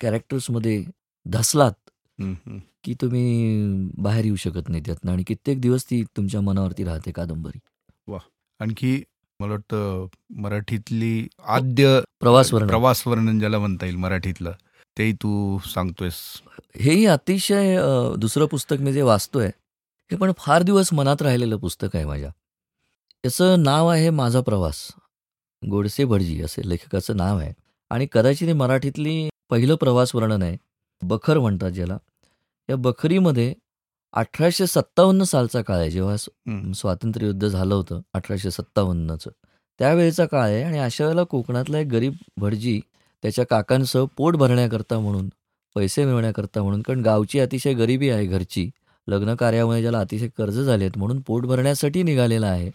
कॅरेक्टर्समध्ये 0.01 0.83
धसलात, 1.25 1.71
हं, 2.19 2.33
हं. 2.47 2.57
की 2.83 2.93
तुम्ही 2.93 3.89
बाहेर 3.97 4.25
येऊ 4.25 4.35
शकत 4.35 4.69
नाही 4.69 4.83
त्यातनं 4.85 5.11
आणि 5.11 5.23
कित्येक 5.23 5.61
दिवस 5.61 5.85
ती 5.85 6.03
तुमच्या 6.17 6.41
मनावरती 6.41 6.83
राहते 6.83 7.11
कादंबरी. 7.11 7.59
आणखी 8.59 9.01
मला 9.39 9.51
वाटतं 9.51 10.07
मराठीतली 10.37 11.27
आद्य 11.45 11.99
प्रवास 12.19 12.53
वर्णन. 12.53 12.67
प्रवास 12.67 13.05
वर्णन 13.07 13.39
ज्याला 13.39 13.59
म्हणता 13.59 13.85
येईल 13.85 13.95
मराठीतलं, 13.95 14.51
तेही 14.97 15.13
तू 15.13 15.57
सांगतोयस. 15.65 16.15
हेही 16.75 17.05
अतिशय 17.05 17.77
दुसरं 18.17 18.45
पुस्तक 18.45 18.75
मी 18.79 18.93
जे 18.93 19.01
वाचतोय, 19.01 19.47
हे 20.11 20.15
पण 20.17 20.31
फार 20.37 20.61
दिवस 20.61 20.93
मनात 20.93 21.21
राहिलेलं 21.21 21.57
पुस्तक 21.57 21.95
आहे 21.95 22.05
माझ्या. 22.05 22.29
याचं 23.23 23.63
नाव 23.63 23.87
आहे 23.87 24.09
माझा 24.09 24.41
प्रवास. 24.41 24.87
गोडसे 25.61 26.05
भटजी 26.05 26.41
असे 26.41 26.67
लेखकाचं 26.69 27.17
नाव 27.17 27.37
आहे 27.37 27.53
आणि 27.91 28.07
कदाचित 28.11 28.47
हे 28.47 28.53
मराठीतली 28.53 29.29
पहिलं 29.49 29.75
प्रवास 29.75 30.15
वर्णन 30.15 30.41
आहे. 30.41 30.57
बखर 31.01 31.39
म्हणतात 31.39 31.71
ज्याला. 31.71 31.97
या 32.69 32.75
बखरीमध्ये 32.75 33.53
1857 34.13 35.23
सालचा 35.23 35.61
काळ 35.61 35.77
आहे 35.77 35.91
जेव्हा 35.91 36.17
स 36.17 36.25
हं. 36.47 36.71
स्वातंत्र्ययुद्ध 36.73 37.47
झालं 37.47 37.75
होतं 37.75 38.01
1857चं. 38.13 39.29
त्यावेळेचा 39.79 40.25
काळ 40.25 40.41
आहे 40.41 40.63
आणि 40.63 40.79
अशा 40.79 41.03
वेळेला 41.05 41.23
कोकणातला 41.23 41.79
एक 41.79 41.87
गरीब 41.87 42.13
भटजी 42.37 42.79
त्याच्या 43.23 43.45
काकांसह 43.45 44.05
पोट 44.17 44.35
भरण्याकरता 44.35 44.99
म्हणून, 44.99 45.29
पैसे 45.75 46.05
मिळवण्याकरता 46.05 46.63
म्हणून 46.63 46.81
कारण 46.81 47.01
गावची 47.01 47.39
अतिशय 47.39 47.73
गरिबी 47.73 48.09
आहे 48.09 48.25
घरची. 48.25 48.69
लग्न 49.07 49.35
कार्यामुळे 49.35 49.81
ज्याला 49.81 49.99
अतिशय 49.99 50.27
कर्ज 50.37 50.59
झालेत 50.59 50.91
म्हणून 50.97 51.21
पोट 51.21 51.45
भरण्यासाठी 51.45 52.03
निघालेला 52.03 52.47
आहे. 52.47 52.71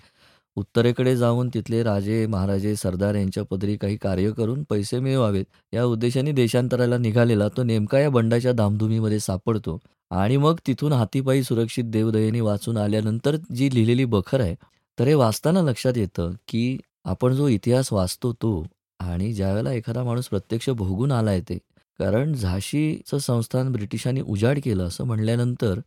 उत्तरेकडे 0.56 1.16
जाऊन 1.16 1.48
तिथले 1.54 1.82
राजे, 1.82 2.26
महाराजे, 2.26 2.74
सरदार 2.76 3.14
यांच्या 3.14 3.42
पदरी 3.44 3.76
काही 3.76 3.96
कार्य 3.96 4.30
करून 4.32 4.62
पैसे 4.70 4.98
मिळवावेत. 5.00 5.44
या 5.72 5.84
उद्देशाने 5.84 6.32
देशांतराला 6.32 6.98
निघालेला 6.98 7.48
तो 7.48 7.62
नेमका 7.62 8.00
या 8.00 8.10
बंडाच्या 8.10 8.52
धामधुमीमध्ये 8.52 9.20
सापडतो. 9.20 9.78
आणि 10.10 10.36
मग 10.36 10.58
तिथून 10.66 10.92
हातीपायी 10.92 11.42
सुरक्षित 11.42 11.84
देवदयेने 11.84 12.40
वाचून 12.40 12.76
आल्यानंतर 12.76 13.36
जी 13.54 13.74
लिहिलेली 13.74 14.04
बखर 14.04 14.40
आहे, 14.40 14.54
तर 14.98 15.06
हे 15.06 15.14
वाचताना 15.14 15.62
लक्षात 15.62 15.96
येतं, 15.96 16.32
की 16.48 16.78
आपण 17.04 17.34
जो 17.34 17.48
इतिहास 17.48 17.92
वाचतो 17.92 18.32
तो 18.32 18.62
आणि 19.00 19.32
ज्यावेळेला 19.32 19.72
एखादा 19.72 20.02
माणूस 20.04 20.28
प्रत्यक्ष 20.28 20.68
भोगून 20.70 21.12
आला 21.12 21.32
येते 21.32 21.58
कारण 21.98 22.32
झाशीचं 22.32 23.18
संस्थान 23.18 23.72
ब्रिटिशांनी 23.72 24.20
उजाड 24.20 24.58
केलं 24.64 24.84
असं 24.84 25.04
म्हणल्यानंतर 25.04 25.80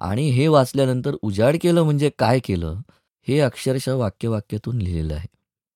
आणि 0.00 0.28
हे 0.30 0.46
वाचल्यानंतर 0.48 1.16
उजाड 1.22 1.56
केलं 1.62 1.82
म्हणजे 1.82 2.10
काय 2.18 2.38
केलं, 2.38 2.74
हे 3.28 3.40
अक्षरशः 3.40 3.94
वाक्य-वाक्यातून 3.94 4.76
लिहिलेलं 4.76 5.14
आहे. 5.14 5.26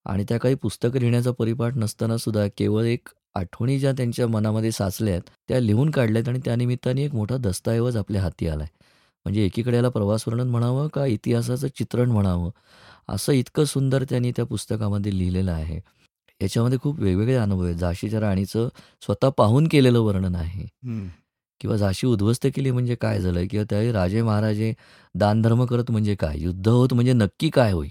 आणि 0.05 0.25
त्या 0.29 0.39
काही 0.39 0.55
पुस्तकं 0.55 0.99
लिहिण्याचा 0.99 1.31
परिपाठ 1.31 1.77
नसताना 1.77 2.17
सुद्धा 2.17 2.47
केवळ 2.59 2.85
एक 2.85 3.09
आठवणी 3.35 3.79
ज्या 3.79 3.93
त्यांच्या 3.93 4.29
मनामध्ये 4.29 4.73
साचल्यात, 4.73 5.21
त्या 5.49 5.61
लिहून 5.61 5.91
काढल्यात 5.91 6.29
आणि 6.29 6.39
त्यानिमित्ताने 6.45 7.05
एक 7.05 7.15
मोठा 7.15 7.37
दस्तऐवज 7.37 7.97
आपल्या 7.97 8.23
हाती 8.23 8.49
आलाय. 8.49 8.67
म्हणजे 9.25 9.45
एकीकडे 9.45 9.77
याला 9.77 9.89
प्रवास 9.89 10.25
वर्णन 10.29 10.49
म्हणावं 10.49 10.89
का 10.89 11.07
इतिहासाचं 11.07 11.69
चित्रण 11.69 12.11
म्हणावं, 12.11 12.51
असं 13.09 13.33
इतकं 13.33 13.65
सुंदर 13.65 14.05
त्यांनी 14.05 14.33
त्या 14.37 14.45
पुस्तकामध्ये 14.45 15.19
लिहिलेलं 15.19 15.53
आहे. 15.53 15.81
याच्यामध्ये 16.43 16.79
खूप 16.79 17.01
वेगवेगळे 17.01 17.35
अनुभव 17.35 17.65
आहेत. 17.65 17.77
झाशीच्या 17.77 18.21
राणीचं 18.21 18.69
स्वतः 19.01 19.29
पाहून 19.29 19.69
केलेलं 19.71 20.01
वर्णन 20.01 20.35
आहे. 20.35 20.67
किंवा 21.61 21.77
झाशी 21.77 22.07
उद्ध्वस्त 22.07 22.47
केली 22.55 22.71
म्हणजे 22.71 22.95
काय 22.95 23.21
झालं 23.21 23.47
किंवा 23.51 23.65
त्यावेळी 23.71 23.93
राजे 23.93 24.23
महाराजे 24.23 24.73
दानधर्म 25.15 25.65
करत 25.65 25.91
म्हणजे 25.91 26.15
काय? 26.15 26.37
युद्ध 26.39 26.69
होत 26.69 26.95
म्हणजे 26.95 27.13
नक्की 27.13 27.51
काय 27.51 27.73
होई? 27.73 27.89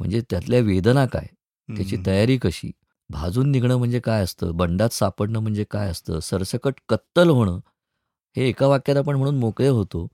म्हणजे 0.00 0.20
त्यातल्या 0.30 0.60
वेदना 0.60 1.06
काय? 1.06 1.26
त्याची. 1.68 1.96
तयारी 2.06 2.36
कशी? 2.38 2.70
भाजून 3.10 3.50
निघणं 3.50 3.76
म्हणजे 3.76 4.00
काय 4.00 4.22
असतं? 4.22 4.56
बंडात 4.56 4.88
सापडणं 4.90 5.38
म्हणजे 5.38 5.64
काय 5.70 5.90
असतं? 5.90 6.20
सरसकट 6.20 6.74
कत्तल 6.88 7.28
होणं, 7.30 7.58
हे 8.36 8.48
एका 8.48 8.66
वाक्यात 8.66 8.96
आपण 8.96 9.16
म्हणून 9.16 9.38
मोकळे 9.38 9.68
होतो. 9.68 10.06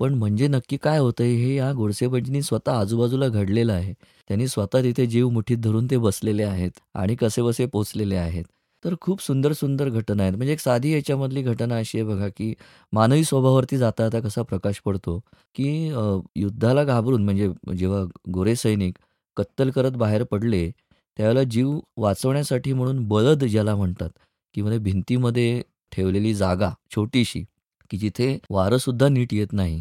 पण 0.00 0.14
म्हणजे 0.14 0.48
नक्की 0.48 0.76
काय 0.76 0.98
होतंय 0.98 1.32
हे 1.34 1.54
या 1.54 1.72
गोडसे 1.72 2.06
भटजींनी 2.06 2.42
स्वतः 2.42 2.72
आजूबाजूला 2.72 3.28
घडलेलं 3.28 3.72
आहे. 3.72 3.92
त्यांनी 4.30 4.48
स्वतः 4.48 4.82
तिथे 4.82 5.06
जीव 5.06 5.28
मुठीत 5.28 5.58
धरून 5.58 5.86
ते 5.90 5.96
बसलेले 5.96 6.42
आहेत 6.42 6.70
आणि 6.94 7.14
कसेबसे 7.16 7.66
पोहोचलेले 7.66 8.16
आहेत. 8.16 8.44
तर 8.84 8.94
खूप 9.00 9.20
सुंदर, 9.20 9.52
सुंदर 9.52 9.88
घटना 9.90 10.22
आहेत. 10.22 10.34
म्हणजे 10.36 10.52
एक 10.52 10.60
साधी 10.60 10.92
याच्यामधली 10.92 11.42
घटना 11.42 11.76
अशी 11.78 11.98
आहे 11.98 12.06
बघा, 12.06 12.28
की 12.28 12.52
मानवी 12.92 13.24
स्वभावावरती 13.24 13.76
जाता-जाता 13.76 14.20
कसा 14.26 14.42
प्रकाश 14.42 14.80
पडतो, 14.84 15.18
की 15.54 15.68
अ, 15.90 16.02
युद्धाला 16.36 16.84
घाबरून 16.84 17.24
म्हणजे 17.24 17.48
जेव्हा 17.76 18.02
गोरे 18.30 18.54
सैनिक 18.56 18.98
कत्तल 19.36 19.70
करत 19.70 19.92
बाहेर 19.96 20.22
पडले, 20.24 20.68
त्यावेळेला 21.16 21.42
जीव 21.50 21.78
वाचवण्यासाठी 21.96 22.72
म्हणून 22.72 23.04
बळद 23.08 23.44
ज्याला 23.44 23.74
म्हणतात, 23.76 24.10
की 24.54 24.62
म्हणजे 24.62 24.78
भिंतीमध्ये 24.82 25.60
ठेवलेली 25.92 26.34
जागा 26.34 26.70
छोटीशी, 26.96 27.44
की 27.90 27.96
जिथे 27.98 28.36
वारंसुद्धा 28.50 29.08
नीट 29.08 29.34
येत 29.34 29.52
नाही. 29.52 29.80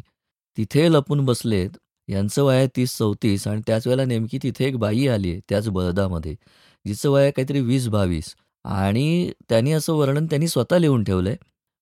तिथे 0.58 0.92
लपून 0.92 1.26
बसलेत. 1.26 1.70
यांचं 2.08 2.44
वय 2.44 2.58
आहे 2.58 2.68
30-34 2.76 3.48
आणि 3.48 3.62
त्याच 3.68 3.88
वेळेला 3.88 4.06
नेमकी 4.06 4.38
तिथे 4.44 4.66
एक 4.66 4.76
बाई 4.78 5.08
आली 5.08 5.32
आहे 5.32 5.40
त्याच 5.50 5.68
बळदामध्ये, 5.70 6.36
जिचं 6.86 7.10
वय 7.10 7.22
आहे 7.24 7.32
काहीतरी 7.32 7.62
20-22 7.62 8.34
आणि 8.68 9.32
त्यांनी 9.50 9.72
असं 9.72 9.94
वर्णन 9.94 10.26
त्यांनी 10.26 10.48
स्वतः 10.48 10.78
लिहून 10.78 11.04
ठेवलं 11.04 11.30
आहे 11.30 11.38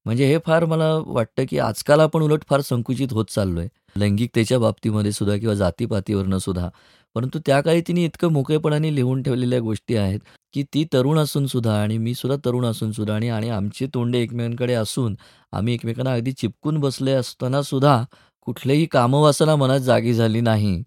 म्हणजे 0.06 0.26
हे 0.26 0.38
फार 0.46 0.66
मला 0.66 0.94
वाटतं, 1.06 1.44
की 1.50 1.60
आजकाल 1.60 2.00
आपण 2.00 2.22
उलट 2.22 2.44
फार 2.50 2.62
संकुचित 2.62 3.08
होत 3.12 3.26
चाललो 3.26 3.60
आहे 3.60 3.70
लैंगिकतेच्या 4.00 4.60
बाबतीमध्ये 4.60 5.12
सुद्धा 5.12 5.38
किंवा 5.38 5.56
जातीपातीवरनं 5.56 6.38
सुद्धा. 6.38 6.70
परंतु 7.16 7.40
त्या 7.46 7.62
काळी 7.62 7.82
तिने 7.82 8.04
इतकं 8.06 8.32
मोकळेपणाने 8.32 8.96
लिहून 8.96 9.24
ठेवलेल्या 9.24 9.60
गोष्टी 9.60 9.96
आहेत, 9.96 10.20
की 10.54 10.64
ती 10.64 10.86
तरुण 10.94 11.20
असून 11.20 11.48
सुद्धा 11.48 11.82
आणि 11.82 11.98
मी 11.98 12.14
सुद्धा 12.14 12.38
तरुण 12.46 12.66
असून 12.66 12.92
सुद्धा 12.92 13.16
आणि 13.16 13.30
आणि 13.30 13.50
आमची 13.50 13.88
तोंडे 13.94 14.20
एकमेकांकडे 14.20 14.74
असून 14.74 15.16
आम्ही 15.52 15.74
एकमेकांना 15.74 16.14
अगदी 16.14 16.32
चिपकून 16.32 16.78
बसले 16.80 17.12
असताना 17.12 17.62
सुद्धा 17.62 18.04
कुठलेही 18.42 18.86
कामवासना 18.86 19.56
मनात 19.56 19.80
जागी 19.80 20.14
झाली 20.14 20.42
नाही. 20.42 20.84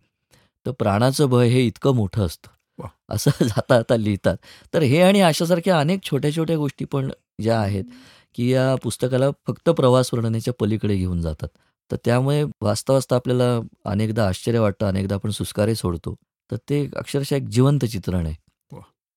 तर 0.67 0.71
प्राणाचं 0.71 1.27
भय 1.27 1.49
हे 1.49 1.67
इतकं 1.67 1.95
मोठं 1.95 2.27
असतं. 2.27 2.58
असं 3.09 3.31
जाता-जाता 3.41 3.97
लिहितात. 3.97 4.37
तर 4.75 4.83
हे 4.83 5.03
आणि 5.03 5.21
अशासारख्या 5.21 5.81
अनेक 5.81 6.01
छोट्या-छोट्या 6.03 6.57
गोष्टी 6.57 6.85
पण 6.85 7.11
ज्या 7.43 7.61
आहेत, 7.61 7.85
की 8.35 8.53
या 8.53 8.75
पुस्तकाला 8.75 9.31
फक्त 9.47 9.69
प्रवास 9.69 10.11
वर्णनेच्या 10.15 10.55
पलीकडे 10.61 10.97
घेऊन 10.97 11.21
जातात. 11.21 11.49
तर 11.91 11.97
त्यामुळे 12.05 12.45
वाचता-वाचता 12.61 13.17
आपल्याला 13.17 13.61
अनेकदा 13.85 14.29
आश्चर्य 14.29 14.59
वाटतं, 14.59 14.87
अनेकदा 14.87 15.15
आपण 15.15 15.31
सुस्कारे 15.31 15.75
सोडतो. 15.75 16.15
तर 16.51 16.57
ते 16.57 16.89
अक्षरशः 16.97 17.37
एक 17.37 17.43
जिवंत 17.43 17.85
चित्रण 17.85 18.27
आहे. 18.27 18.35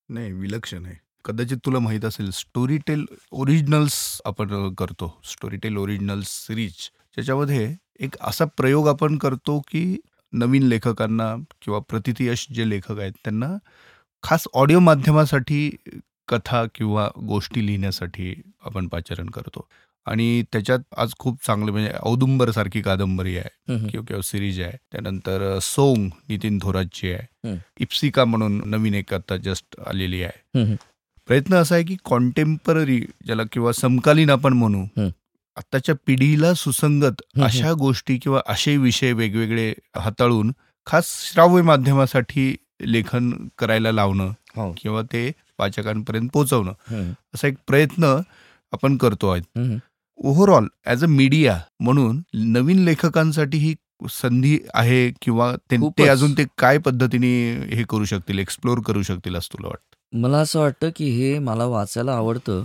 नाही 0.09 0.31
विलक्षण 0.31 0.85
आहे. 0.85 0.95
कदाचित 1.25 1.57
तुला 1.65 1.79
माहीत 1.79 2.05
असेल 2.05 2.31
स्टोरीटेल 2.31 3.05
ओरिजिनल्स 3.31 4.21
आपण 4.25 4.47
करतो 4.47 4.73
करतो. 4.73 5.21
स्टोरीटेल 5.23 5.77
ओरिजिनल्स 5.77 6.47
सिरीज 6.47 6.71
ज्याच्यामध्ये 6.71 7.75
एक 7.99 8.15
असा 8.21 8.45
प्रयोग 8.45 8.87
आपण 8.87 9.17
करतो, 9.17 9.59
की 9.59 9.97
नवीन 10.33 10.63
लेखकांना 10.63 11.35
किंवा 11.61 11.79
प्रतिथयश 11.79 12.47
जे 12.53 12.69
लेखक 12.69 12.99
आहेत 12.99 13.11
त्यांना 13.11 13.57
खास 14.23 14.47
ऑडिओ 14.53 14.79
माध्यमासाठी 14.79 15.75
कथा 16.27 16.65
किंवा 16.75 17.09
गोष्टी 17.27 17.65
लिहिण्यासाठी 17.65 18.41
आपण 18.65 18.87
पाचारण 18.87 19.29
करतो. 19.29 19.67
आणि 20.05 20.43
त्याच्यात 20.51 20.79
आज 20.97 21.13
खूप 21.19 21.45
चांगलं 21.45 21.71
म्हणजे 21.71 21.91
औदुंबरसारखी 22.03 22.81
कादंबरी 22.81 23.37
आहे. 23.37 23.49
किंवा 23.89 24.05
किंवा 24.05 24.21
सीरीज 24.21 24.61
आहे. 24.61 24.77
त्यानंतर 24.91 25.59
सोंग 25.61 26.09
नितीन 26.29 26.59
थोरातची 26.61 27.11
आहे. 27.11 27.51
इप्सिका 27.79 28.25
म्हणून 28.25 28.61
नवीन 28.65 28.93
एक 28.93 29.13
आता 29.13 29.37
जस्ट 29.37 29.75
आलेली 29.87 30.23
आहे. 30.23 30.63
प्रयत्न 31.27 31.53
असा 31.53 31.75
आहे, 31.75 31.83
की 31.83 31.95
कॉन्टेम्पररी 32.03 32.99
ज्याला 33.25 33.43
किंवा 33.51 33.71
समकालीन 33.71 34.29
आपण 34.29 34.53
म्हणू. 34.53 34.85
आत्ताच्या 35.57 35.95
पिढीला 36.07 36.53
सुसंगत 36.53 37.21
हं, 37.35 37.39
हं. 37.41 37.45
अशा 37.45 37.73
गोष्टी 37.73 38.17
किंवा 38.17 38.41
असे 38.47 38.77
विषय 38.77 39.11
वेगवेगळे 39.13 39.73
हाताळून 39.97 40.51
खास 40.85 41.07
श्राव्य 41.33 41.61
माध्यमासाठी 41.61 42.55
लेखन 42.81 43.31
करायला 43.57 43.91
लावणं 43.91 44.31
हो. 44.57 44.71
किंवा 44.77 45.01
ते 45.01 45.31
वाचकांपर्यंत 45.59 46.29
पोहोचवणं 46.33 46.71
हं, 46.89 47.11
असा 47.35 47.47
एक 47.47 47.55
प्रयत्न 47.67 48.17
आपण 48.73 48.97
करतो 48.97 49.27
आहोत. 49.29 49.41
हं, 49.57 49.63
हं. 49.63 49.77
ओव्हरऑल 50.17 50.67
ॲज 50.85 51.03
अ 51.03 51.07
मीडिया 51.07 51.59
म्हणून 51.79 52.21
नवीन 52.33 52.79
लेखकांसाठी 52.79 53.57
ही 53.57 53.75
संधी 54.11 54.57
आहे 54.73 55.11
किंवा 55.21 55.51
ते 55.51 55.75
ते 55.75 55.77
खूपच. 55.77 56.07
अजून 56.09 56.33
ते 56.33 56.45
काय 56.57 56.77
पद्धतीने 56.77 57.29
हे 57.75 57.83
करू 57.89 58.05
शकतील, 58.05 58.39
एक्सप्लोर 58.39 58.79
करू 58.79 59.01
शकतील 59.01 59.35
असं 59.35 59.53
तुला 59.53 59.67
वाटतं? 59.67 60.19
मला 60.19 60.37
असं 60.37 60.59
वाटतं, 60.59 60.89
की 60.95 61.09
हे 61.09 61.39
मला 61.39 61.65
वाचायला 61.65 62.13
आवडतं. 62.13 62.63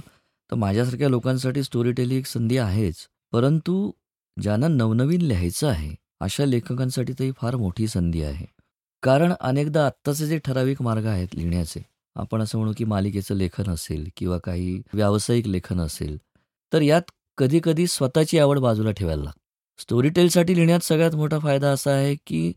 तर 0.51 0.57
माझ्यासारख्या 0.57 1.09
लोकांसाठी 1.09 1.63
स्टोरीटेल 1.63 2.05
टेलिंग 2.05 2.19
एक 2.21 2.27
संधी 2.27 2.59
आहेच. 2.59 2.97
परंतु 3.33 3.91
ज्यांना 4.43 4.69
नवनवीन 4.69 5.21
लिहायचं 5.21 5.69
आहे, 5.69 5.95
अशा 6.21 6.45
लेखकांसाठी 6.45 7.13
तर 7.13 7.25
ही 7.25 7.33
फार 7.37 7.57
मोठी 7.57 7.89
संधी 7.89 8.23
आहे. 8.23 8.47
कारण 9.03 9.33
अनेकदा 9.41 9.87
आत्ताचे 9.87 10.27
जे 10.27 10.39
ठराविक 10.39 10.83
मार्ग 10.83 11.07
आहेत 11.07 11.29
लिहिण्याचे, 11.35 11.83
आपण 12.15 12.43
असं 12.43 12.59
म्हणू 12.59 12.73
की 12.77 12.85
मालिकेचं 12.85 13.35
लेखन 13.35 13.71
असेल 13.71 14.09
किंवा 14.17 14.39
काही 14.39 14.83
व्यावसायिक 14.95 15.47
लेखन 15.47 15.81
असेल, 15.81 16.19
तर 16.73 16.81
यात 16.83 17.03
कधी-कधी 17.39 17.87
स्वतःची 17.87 18.39
आवड 18.39 18.59
बाजूला 18.59 18.91
ठेवायला 18.91 19.23
लागते. 19.23 19.41
स्टोरी 19.83 20.09
टेलसाठी 20.09 20.55
लिहिण्यात 20.55 20.81
सगळ्यात 20.81 21.15
मोठा 21.15 21.39
फायदा 21.39 21.71
असा 21.71 21.91
आहे 21.91 22.17
की 22.27 22.53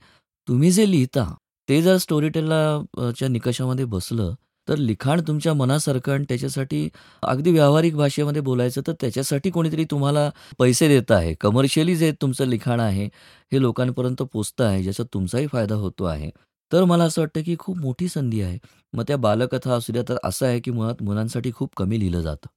तुम्ही 0.47 0.71
जे 0.71 0.91
लिहिता, 0.91 1.35
ते 1.69 1.81
जर 1.81 1.97
स्टोरी 1.97 2.29
टेलला 2.29 2.81
च्या 3.17 3.27
निकषामध्ये 3.27 3.85
बसलं, 3.85 4.33
तर 4.69 4.77
लिखाण 4.77 5.21
तुमच्या 5.21 5.53
मनासारखं 5.53 6.11
आणि 6.11 6.23
त्याच्यासाठी 6.23 6.89
अगदी 7.23 7.51
व्यावहारिक 7.51 7.95
भाषेमध्ये 7.95 8.41
बोलायचं 8.41 8.81
तर 8.87 8.93
त्याच्यासाठी 9.01 9.49
कोणीतरी 9.49 9.85
तुम्हाला 9.85 10.29
पैसे 10.57 10.87
देत 10.87 11.11
आहे. 11.11 11.33
कमर्शियली 11.33 11.95
जे 11.95 12.11
तुमचं 12.11 12.47
लिखाण 12.47 12.79
आहे, 12.79 13.05
हे 13.51 13.61
लोकांपर्यंत 13.61 14.21
पोचतं 14.21 14.63
आहे, 14.63 14.83
ज्याचा 14.83 15.03
तुमचाही 15.13 15.47
फायदा 15.47 15.75
होतो 15.75 16.03
आहे. 16.03 16.29
तर 16.73 16.83
मला 16.83 17.03
असं 17.03 17.21
वाटतं 17.21 17.41
की 17.41 17.55
खूप 17.59 17.77
मोठी 17.77 18.07
संधी 18.07 18.41
आहे. 18.41 18.59
मग 18.93 19.03
त्या 19.07 19.17
बालकथा 19.17 19.73
असू 19.73 19.93
द्या, 19.93 20.03
तर 20.09 20.17
असं 20.23 20.45
आहे 20.45 20.59
की 20.59 20.71
मुळात 20.71 21.03
मुलांसाठी 21.03 21.51
खूप 21.51 21.69
कमी 21.77 21.99
लिहिलं 21.99 22.21
जातं. 22.21 22.47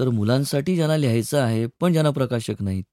तर 0.00 0.08
मुलांसाठी 0.08 0.74
ज्यांना 0.74 0.96
लिहायचं 0.96 1.40
आहे, 1.40 1.66
पण 1.80 1.92
ज्यांना 1.92 2.10
प्रकाशक 2.10 2.62
नाहीत 2.62 2.84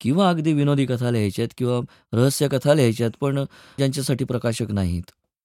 किंवा 0.00 0.30
अगदी 0.30 0.52
विनोदी 0.52 0.86
कथा 0.86 1.10
लिहायच्या 1.10 1.42
आहेत 1.42 1.54
किंवा 1.58 1.80
रहस्य 2.12 2.48
कथा 2.48 2.74
लिहायच्या 2.74 3.06
आहेत, 3.06 3.16
पण 3.20 3.44
ज्यांच्यासाठी 3.78 4.24
प्रकाशक 4.24 4.70
नाहीत, 4.70 5.02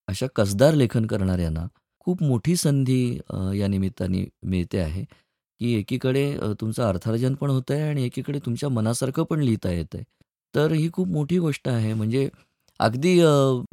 अशा 0.08 0.28
कसदार 0.36 0.74
लेखन 0.74 1.06
करणाऱ्यांना 1.06 1.68
खूप 2.08 2.22
मोठी 2.24 2.56
संधी 2.58 3.02
अ, 3.30 3.52
या 3.54 3.68
निमित्ताने 3.68 4.24
मिळते 4.46 4.80
आहे, 4.80 5.04
की 5.62 5.74
एकीकडे 5.76 6.26
अ, 6.36 6.52
तुमचं 6.62 6.84
अर्थार्जन 6.86 7.36
पण 7.36 7.50
होतंय 7.50 7.82
आणि 7.82 8.06
एकीकडे 8.06 8.40
तुमच्या 8.46 8.70
मनासारखं 8.70 9.24
पण 9.24 9.42
लिहिता 9.42 9.72
येतंय. 9.72 10.04
तर 10.54 10.72
ही 10.72 10.90
खूप 10.94 11.08
मोठी 11.10 11.38
गोष्ट 11.40 11.68
आहे. 11.70 11.94
म्हणजे 11.94 12.30
अगदी 12.80 13.20
अ, 13.22 13.30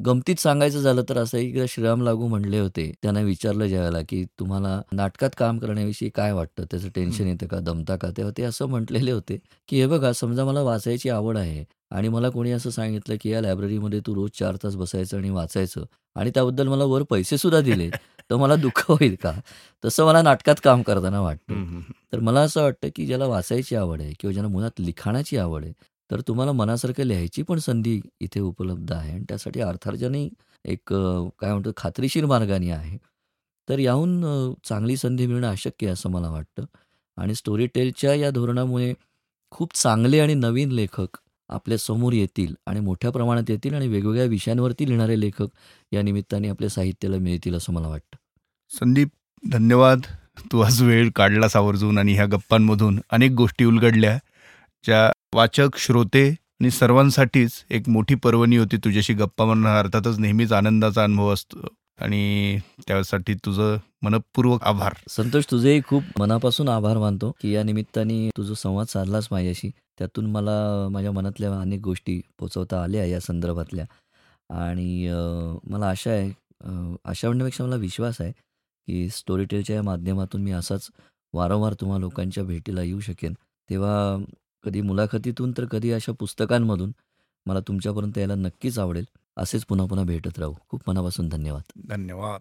गमतीत 0.07 0.37
सांगायचं 0.39 0.81
झालं 0.81 1.03
तर 1.09 1.19
असं 1.19 1.39
एकदा 1.39 1.65
श्रीराम 1.69 2.03
लागू 2.03 2.27
म्हणले 2.29 2.59
होते. 2.59 2.91
त्यांना 3.03 3.21
विचारलं 3.23 3.67
ज्यावेळेला, 3.67 4.01
की 4.03 4.25
"तुम्हाला 4.41 4.81
नाटकात 4.93 5.31
काम 5.37 5.59
करण्याविषयी 5.59 6.09
काय 6.11 6.33
वाटतं? 6.33 6.65
त्याचं 6.71 6.89
टेन्शन 6.95 7.27
येतं 7.27 7.47
का? 7.47 7.61
दमता 7.61 7.97
का?" 7.97 8.11
तेव्हा 8.17 8.33
ते 8.37 8.43
असं 8.43 8.69
म्हटलेले 8.69 9.13
होते, 9.13 9.39
की 9.69 9.81
"हे 9.81 9.87
बघा, 9.87 10.13
समजा 10.15 10.45
मला 10.45 10.63
वाचायची 10.63 11.09
आवड 11.11 11.37
आहे 11.39 11.65
आणि 11.91 12.09
मला 12.09 12.29
कोणी 12.31 12.51
असं 12.53 12.71
सांगितलं, 12.71 13.17
की 13.21 13.31
या 13.31 13.41
लायब्ररीमध्ये 13.41 14.01
तू 14.01 14.15
रोज 14.15 14.31
4 14.35 14.57
तास 14.57 14.77
बसायचं 14.77 15.17
आणि 15.17 15.31
वाचायचं 15.31 15.85
आणि 16.17 16.31
त्याबद्दल 16.31 16.69
मला 16.69 16.85
वर 16.87 17.03
पैसेसुद्धा 17.05 17.61
दिले, 17.63 17.91
तर 18.31 18.37
मला 18.37 18.57
दुःख 18.57 18.85
होईल 18.91 19.17
का? 19.23 19.33
तसं 19.85 20.05
मला 20.07 20.23
नाटकात 20.23 20.57
काम 20.65 20.83
करताना 20.83 21.21
वाटतं." 21.21 21.55
तर 22.13 22.21
मला 22.21 22.41
असं 22.41 22.63
वाटतं, 22.63 22.89
की 22.97 23.07
ज्याला 23.07 23.27
वाचायची 23.27 23.77
आवड 23.77 24.01
आहे 24.03 24.13
किंवा 24.21 24.33
ज्याला 24.33 24.49
मुळात 24.49 24.81
लिखाणाची 24.81 25.37
आवड 25.39 25.65
आहे, 25.65 25.73
तर 26.11 26.21
तुम्हाला 26.21 26.53
मनासारखं 26.53 27.05
लिहायची 27.05 27.43
पण 27.43 27.59
संधी 27.59 28.01
इथे 28.21 28.41
उपलब्ध 28.41 28.93
आहे 28.93 29.13
आणि 29.13 29.25
त्यासाठी 29.29 29.61
अर्थार्जनही 29.61 30.29
एक 30.65 30.93
काय 31.41 31.51
म्हणतो 31.53 31.73
खात्रीशीर 31.77 32.27
मार्गाने 32.27 32.71
आहे. 32.71 32.99
तर 33.69 33.79
याहून 33.79 34.23
चांगली 34.65 34.97
संधी 34.97 35.27
मिळणं 35.27 35.49
अशक्य 35.51 35.87
आहे 35.87 35.93
असं 35.93 36.11
मला 36.11 36.31
वाटतं 36.31 36.65
आणि 37.17 37.35
स्टोरी 37.35 37.67
टेलच्या 37.67 38.15
या 38.15 38.31
धोरणामुळे 38.31 38.93
खूप 39.53 39.75
चांगले 39.75 40.21
आणि 40.21 40.35
नवीन 40.35 40.73
लेखक 40.73 41.19
आपल्यासमोर 41.51 42.13
येतील 42.13 42.55
आणि 42.67 42.81
मोठ्या 42.81 43.11
प्रमाणात 43.11 43.51
येतील 43.51 43.75
आणि 43.75 43.89
वेगवेगळ्या 43.89 44.25
विषयांवरती 44.27 44.87
लिहिणारे 44.87 45.21
लेखक 45.21 45.49
या 45.93 46.03
निमित्ताने 46.03 46.49
आपल्या 46.49 46.71
साहित्याला 46.71 47.19
मिळतील 47.19 47.55
असं 47.55 47.73
मला 47.73 47.89
वाटतं. 47.89 48.20
संदीप, 48.71 49.09
धन्यवाद. 49.43 50.01
तू 50.53 50.61
आज 50.61 50.83
वेळ 50.83 51.11
काढलास 51.17 51.57
आवर्जून 51.57 51.99
आणि 51.99 52.15
ह्या 52.15 52.27
गप्पांमधून. 52.27 53.01
अनेक 53.11 53.31
गोष्टी 53.31 53.65
उलगडल्या, 53.65 54.19
ज्या 54.85 55.11
वाचक, 55.35 55.69
श्रोते 55.77 56.29
आणि 56.31 56.71
सर्वांसाठीच 56.71 57.53
एक 57.71 57.89
मोठी 57.89 58.15
पर्वणी 58.15 58.57
होती 58.57 58.77
तुझ्याशी 58.77 59.15
गप्पा 59.15 59.45
म्हणणं 59.45 59.79
अर्थातच 59.79 60.19
नेहमीच 60.19 60.53
आनंदाचा 60.53 61.05
अनुभव 61.05 61.33
असतो. 61.33 61.67
आणि 61.99 62.59
त्यासाठी 62.89 63.35
तुझं 63.35 63.77
मनःपूर्वक 64.03 64.63
आभार. 64.63 64.93
संतोष, 65.09 65.45
तुझेही 65.51 65.81
खूप 65.89 66.03
मनापासून 66.19 66.69
आभार 66.69 66.99
मानतो, 66.99 67.31
की 67.41 67.53
या 67.55 67.63
निमित्ताने 67.63 68.29
तुझा 68.37 68.55
संवाद 68.55 68.87
साधलास 68.87 69.29
माझ्याशी, 69.31 69.71
त्यातून 69.99 70.31
मला 70.31 70.89
माझ्या 70.91 71.13
मनातल्या 71.13 71.51
अनेक 71.61 71.81
गोष्टी 71.81 72.21
पोचवता 72.39 72.83
आल्या 72.83 73.05
या 73.05 73.21
संदर्भातल्या. 73.21 73.85
आणि 74.51 75.09
मला 75.65 75.89
आशा 75.89 76.11
आहे 76.11 76.31
आशा 77.05 77.29
म्हणण्यापेक्षा 77.29 77.65
मला 77.65 77.77
विश्वास 77.77 78.21
आहे, 78.21 78.33
की 78.91 79.09
स्टोरीटेलच्या 79.09 79.77
या 79.77 79.83
माध्यमातून 79.83 80.43
मी 80.43 80.51
असाच 80.51 80.89
वारंवार 81.33 81.75
तुम्हा 81.75 81.99
लोकांच्या 81.99 82.45
भेटीला 82.45 82.83
येऊ 82.83 83.01
शकेन. 83.01 83.33
तेव्हा 83.71 84.25
कधी 84.63 84.81
मुलाखतीतून 84.81 85.53
तर 85.59 85.65
कधी 85.65 85.93
अशा 85.93 86.13
पुस्तकांमधून 86.19 86.93
मला 87.47 87.61
तुमच्यापर्यंत 87.61 88.19
यायला 88.19 88.35
नक्कीच 88.35 88.79
आवडेल. 88.79 89.05
असेच 89.37 89.65
पुन्हा-पुन्हा 89.65 90.07
भेटत 90.07 90.39
राहू. 90.39 90.55
खूप 90.69 90.83
मनापासून 90.87 91.29
धन्यवाद. 91.29 91.81
धन्यवाद. 91.89 92.41